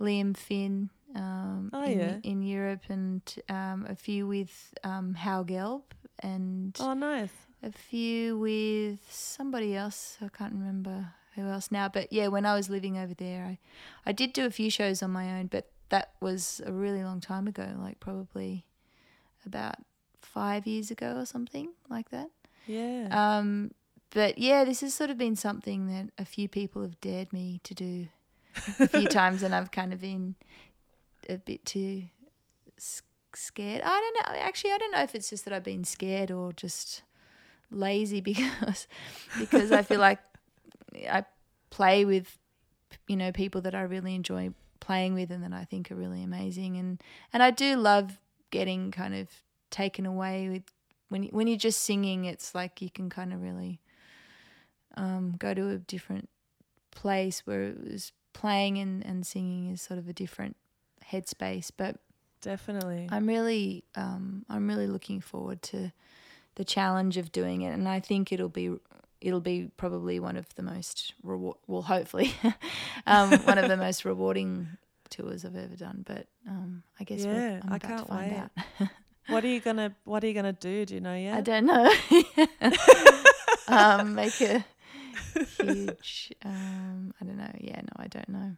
[0.00, 2.16] Liam Finn um, Oh, in, yeah.
[2.22, 3.20] in Europe and
[3.50, 5.82] um, a few with um, Hal Gelb
[6.20, 7.32] and Oh, nice.
[7.62, 10.16] a few with somebody else.
[10.22, 11.88] I can't remember who else now.
[11.88, 13.58] But yeah, when I was living over there, I,
[14.06, 17.20] I did do a few shows on my own, but that was a really long
[17.20, 18.64] time ago, like probably
[19.44, 19.76] about
[20.20, 22.30] five years ago or something like that.
[22.66, 23.08] Yeah.
[23.10, 23.72] Um,
[24.10, 27.60] but yeah, this has sort of been something that a few people have dared me
[27.64, 28.08] to do
[28.78, 30.34] a few times, and I've kind of been
[31.28, 32.04] a bit too
[33.34, 33.82] scared.
[33.84, 34.40] I don't know.
[34.40, 37.02] Actually, I don't know if it's just that I've been scared or just
[37.70, 38.88] lazy because
[39.38, 40.18] because I feel like
[40.94, 41.24] I
[41.70, 42.38] play with
[43.06, 44.50] you know people that I really enjoy
[44.80, 46.76] playing with and that I think are really amazing.
[46.76, 47.02] And
[47.32, 48.18] and I do love
[48.50, 49.28] getting kind of
[49.70, 50.62] taken away with
[51.08, 53.80] when when you're just singing it's like you can kind of really
[54.96, 56.28] um, go to a different
[56.90, 60.56] place where it was playing and, and singing is sort of a different
[61.10, 61.70] headspace.
[61.76, 61.96] But
[62.40, 63.08] Definitely.
[63.10, 65.92] I'm really um, I'm really looking forward to
[66.54, 68.76] the challenge of doing it, and I think it'll be
[69.20, 72.32] it'll be probably one of the most reward well hopefully
[73.06, 74.68] um, one of the most rewarding
[75.10, 76.04] tours I've ever done.
[76.06, 78.38] But um, I guess we're, Yeah, I'm I about can't to find wait.
[78.38, 78.88] out.
[79.28, 80.86] what are you gonna What are you gonna do?
[80.86, 81.34] Do you know yet?
[81.36, 81.92] I don't know.
[83.68, 84.64] um, make a
[85.60, 86.32] huge.
[86.44, 87.50] Um, I don't know.
[87.60, 88.56] Yeah, no, I don't know.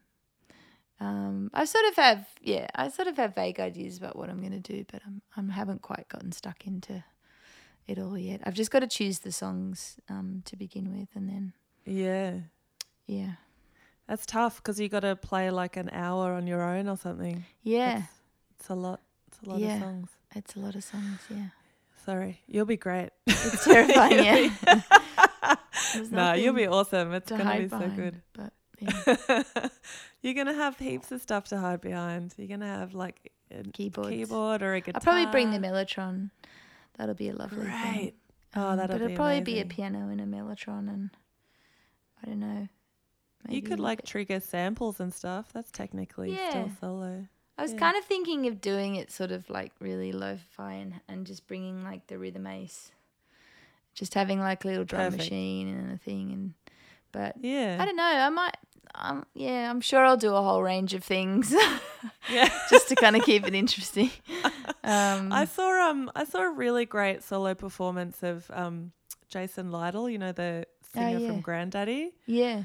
[1.00, 4.38] Um, I sort of have, yeah, I sort of have vague ideas about what I'm
[4.38, 7.02] going to do, but I'm, I'm haven't quite gotten stuck into
[7.86, 8.40] it all yet.
[8.44, 11.52] I've just got to choose the songs um, to begin with, and then
[11.84, 12.34] Yeah.
[13.06, 13.32] yeah,
[14.08, 17.44] That's tough because you got to play like an hour on your own or something.
[17.62, 19.00] yeah, It's, it's a lot.
[19.28, 19.74] It's a lot Yeah.
[19.76, 20.10] of songs.
[20.34, 21.20] it's a lot of songs.
[21.28, 21.46] Yeah,
[22.04, 22.40] Sorry.
[22.46, 23.10] You'll be great.
[23.26, 24.24] it's terrifying.
[24.24, 24.50] yeah,
[26.10, 27.12] no, you'll be awesome.
[27.12, 28.22] It's to going to hide be so good.
[28.32, 29.42] But yeah,
[30.22, 32.34] You're going to have heaps of stuff to hide behind.
[32.36, 34.10] You're going to have like a keyboards.
[34.10, 35.00] keyboard or a guitar.
[35.00, 36.30] I'll probably bring the Mellotron.
[36.98, 37.92] That'll be a lovely thing.
[37.92, 38.14] Great.
[38.54, 41.10] Oh, Um, that'll but it'll be probably be a piano and a mellotron, and
[42.22, 42.68] I don't know.
[43.48, 45.52] You could like trigger samples and stuff.
[45.52, 47.26] That's technically still solo.
[47.58, 47.78] I was yeah.
[47.78, 51.82] kind of thinking of doing it sort of like really lo-fi and, and just bringing
[51.82, 52.92] like the rhythm ace,
[53.94, 55.24] just having like a little drum Perfect.
[55.24, 56.54] machine and a thing, and
[57.10, 57.78] but Yeah.
[57.80, 58.04] I don't know.
[58.04, 58.56] I might.
[58.94, 61.52] Um, yeah, I'm sure I'll do a whole range of things
[62.30, 62.50] yeah.
[62.70, 64.10] just to kind of keep it interesting.
[64.84, 68.90] Um, I saw um I saw a really great solo performance of um
[69.28, 71.26] Jason Lytle, you know the singer Oh, yeah.
[71.28, 72.64] from Grandaddy, yeah,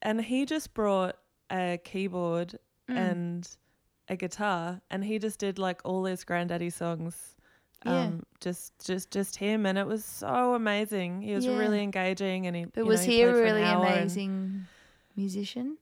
[0.00, 1.16] and he just brought
[1.50, 2.58] a keyboard
[2.90, 2.96] Mm.
[2.96, 3.48] and
[4.08, 7.36] a guitar, and he just did like all his Grandaddy songs.
[7.84, 8.00] Yeah.
[8.04, 11.20] Um, just, just, just him, and it was so amazing.
[11.20, 11.56] He was Yeah.
[11.58, 12.64] really engaging, and he.
[12.64, 14.66] but you was know, he a played for an really amazing
[15.16, 15.78] musician?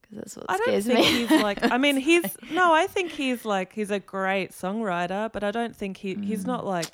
[0.00, 1.26] Because that's what I don't scares think me.
[1.26, 1.70] he's like.
[1.70, 2.72] I mean, he's no.
[2.72, 6.64] I think he's like he's a great songwriter, but I don't think he he's not
[6.66, 6.90] like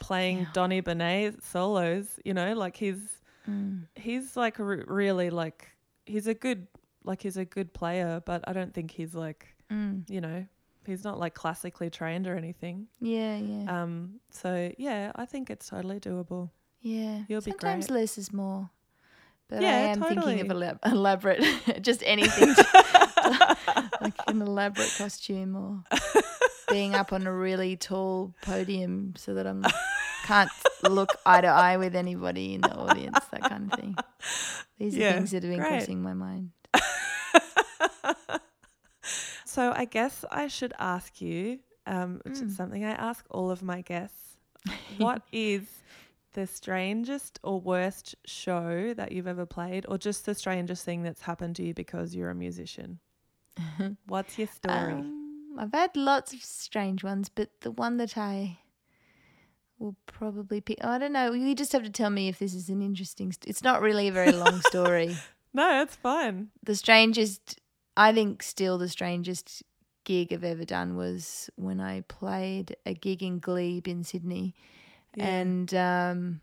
[0.00, 0.42] playing Mm.
[0.42, 0.48] Yeah.
[0.52, 2.06] Donny Benet solos.
[2.24, 2.98] You know, like he's
[3.48, 3.86] Mm.
[3.94, 5.68] he's like re- really like
[6.04, 6.66] he's a good
[7.04, 10.08] like he's a good player, but I don't think he's like Mm.
[10.10, 10.46] you know
[10.86, 12.88] he's not like classically trained or anything.
[13.00, 13.82] Yeah, yeah.
[13.82, 14.20] Um.
[14.30, 16.50] So yeah, I think it's totally doable.
[16.82, 17.22] Yeah.
[17.28, 18.00] You'll be Sometimes great.
[18.00, 18.68] less is more.
[19.48, 20.66] But I Yeah, am thinking of totally.
[20.66, 21.42] elab- elaborate,
[21.82, 23.56] just anything, to-
[24.00, 25.84] like an elaborate costume or
[26.68, 29.64] being up on a really tall podium so that I'm
[30.26, 30.50] can't
[30.82, 33.96] look eye to eye with anybody in the audience, that kind of thing.
[34.78, 35.78] These are Yeah, things that have been great.
[35.78, 36.50] crossing my mind.
[39.44, 42.46] So I guess I should ask you, um, which Mm.
[42.46, 44.36] is something I ask all of my guests.
[44.98, 45.62] What is
[46.38, 51.22] the strangest or worst show that you've ever played, or just the strangest thing that's
[51.22, 53.00] happened to you because you're a musician?
[54.06, 54.92] What's your story?
[54.92, 58.58] Um, I've had lots of strange ones, but the one that I
[59.80, 61.32] will probably pick, I don't know.
[61.32, 63.32] You just have to tell me if this is an interesting.
[63.32, 65.16] St- it's not really a very long story.
[65.52, 66.50] no, it's fine.
[66.62, 67.60] the strangest,
[67.96, 69.64] I think, still the strangest
[70.04, 74.54] gig I've ever done was when I played a gig in Glebe in Sydney,
[75.20, 76.40] And um,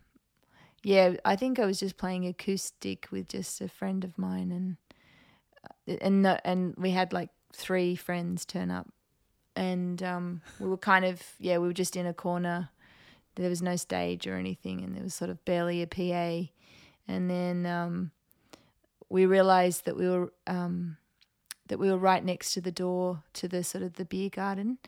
[0.82, 4.76] yeah, I think I was just playing acoustic with just a friend of mine, and
[5.64, 8.88] uh, and no, and we had like three friends turn up,
[9.54, 12.70] and um, we were kind of yeah, we were just in a corner.
[13.34, 16.50] There was no stage or anything, and there was sort of barely a PA,
[17.08, 18.10] and then um,
[19.08, 20.96] we realized that we were um,
[21.66, 24.78] that we were right next to the door to the sort of the beer garden,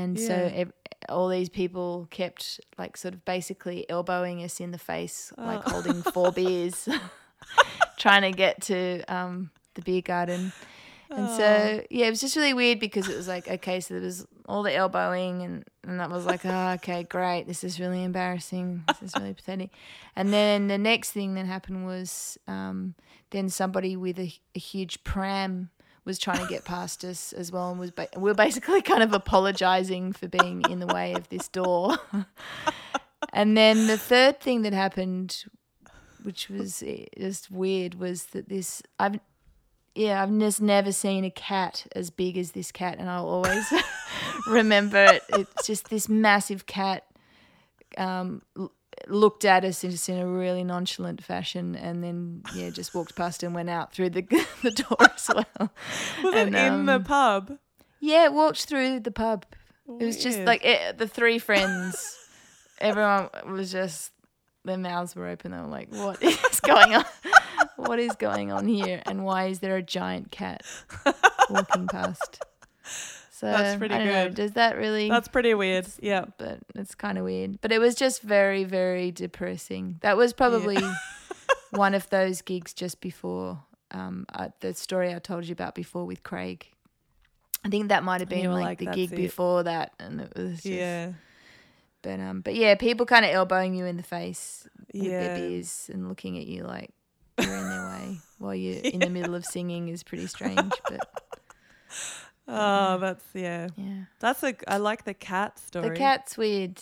[0.00, 0.60] and so Yeah.
[0.62, 0.72] ev-
[1.08, 5.70] all these people kept like sort of basically elbowing us in the face, like Oh.
[5.72, 6.88] holding four beers,
[7.96, 10.52] trying to get to um, the beer garden.
[11.08, 11.36] And Oh.
[11.38, 14.26] so yeah, it was just really weird because it was like okay, so there was
[14.48, 18.82] all the elbowing and and that was like oh okay great, this is really embarrassing,
[18.88, 19.70] this is really pathetic.
[20.16, 22.94] And then the next thing that happened was um,
[23.30, 25.70] then somebody with a, a huge pram
[26.06, 29.02] was trying to get past us as well, and was ba- we were basically kind
[29.02, 31.98] of apologizing for being in the way of this door.
[33.32, 35.44] and then the third thing that happened,
[36.22, 39.18] which was eh, just weird, was that this I've
[39.96, 43.66] yeah, I've just never seen a cat as big as this cat, and I'll always
[44.46, 45.22] remember it.
[45.30, 47.04] It's just this massive cat
[47.96, 48.42] um,
[49.08, 53.16] looked at us in just in a really nonchalant fashion, and then yeah, just walked
[53.16, 54.22] past and went out through the
[54.62, 55.44] the door as well.
[56.22, 57.58] Was and, it in the um, pub?
[58.00, 59.46] Yeah, walked through the pub.
[60.00, 62.18] It was just like it, the three friends.
[62.80, 64.10] everyone was just
[64.64, 65.52] their mouths were open.
[65.52, 67.04] They were like, "What is going on?
[67.76, 69.00] what is going on here?
[69.06, 70.62] And why is there a giant cat
[71.48, 72.42] walking past?"
[73.38, 74.34] So That's pretty I don't know, good.
[74.34, 75.10] Does that really?
[75.10, 75.86] That's pretty weird.
[76.00, 76.24] Yeah.
[76.38, 77.60] but it's kind of weird.
[77.60, 79.98] But it was just very, very depressing.
[80.00, 80.78] That was probably
[81.70, 83.58] one of those gigs just before
[83.90, 86.66] um, uh, the story I told you about before with Craig.
[87.62, 90.32] I think that might have been like, like, the gig it." before that, and it
[90.34, 91.12] was just, Yeah.
[92.00, 95.36] But um, but yeah, people kind of elbowing you in the face with their Yeah.
[95.36, 96.90] beers and looking at you like
[97.38, 100.72] you're in their way while you're in the middle of singing is pretty strange.
[100.88, 101.06] But
[102.48, 103.02] Oh, mm-hmm.
[103.02, 103.68] that's yeah.
[103.76, 104.04] Yeah.
[104.20, 104.54] That's a.
[104.68, 105.88] I like the cat story.
[105.88, 106.80] The cat's weird.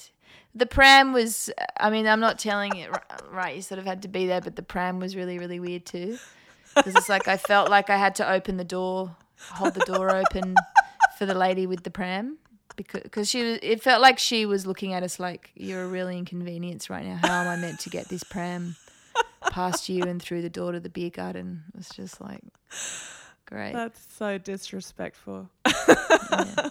[0.54, 2.98] The pram was, I mean, I'm not telling it uh,
[3.30, 3.56] right.
[3.56, 6.18] You sort of had to be there, but the pram was really, really weird too.
[6.74, 9.16] Because it's like I felt like I had to open the door,
[9.50, 10.54] hold the door open
[11.18, 12.38] for the lady with the pram.
[12.76, 15.88] Because cause she was, it felt like she was looking at us like, you're a
[15.88, 17.20] really inconvenience right now.
[17.22, 18.74] How am I meant to get this pram
[19.50, 21.62] past you and through the door to the beer garden?
[21.68, 22.42] It was just like,
[23.46, 23.72] great.
[23.72, 25.48] That's so disrespectful.
[25.66, 26.68] Yeah,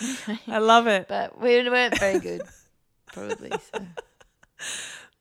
[0.48, 1.06] I love it.
[1.08, 2.42] but we weren't very good,
[3.12, 3.50] probably.
[3.50, 3.86] So.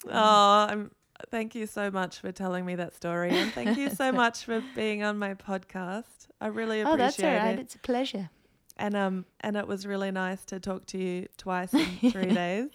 [0.08, 0.92] Oh, I'm.
[1.30, 4.64] Thank you so much for telling me that story, and thank you so much for
[4.76, 6.28] being on my podcast.
[6.40, 7.60] I really Oh, appreciate that's all right.
[7.60, 7.60] it.
[7.60, 8.30] It's a pleasure.
[8.78, 12.70] And um, and it was really nice to talk to you twice in three days.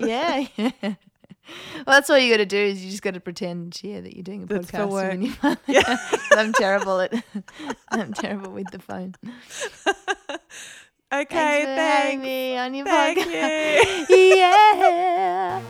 [0.00, 0.44] yeah.
[1.74, 4.14] Well, that's all you got to do is you just got to pretend, yeah, that
[4.14, 4.90] you're doing a That's for podcast.
[4.90, 5.08] work.
[5.10, 5.32] When you
[5.66, 5.96] Yeah.
[6.32, 7.12] I'm terrible at,
[7.90, 9.14] I'm terrible with the phone.
[11.10, 12.22] Okay, Thanks thanks.
[12.22, 14.08] me on your Thank podcast.
[14.10, 14.16] you.
[14.36, 15.62] yeah.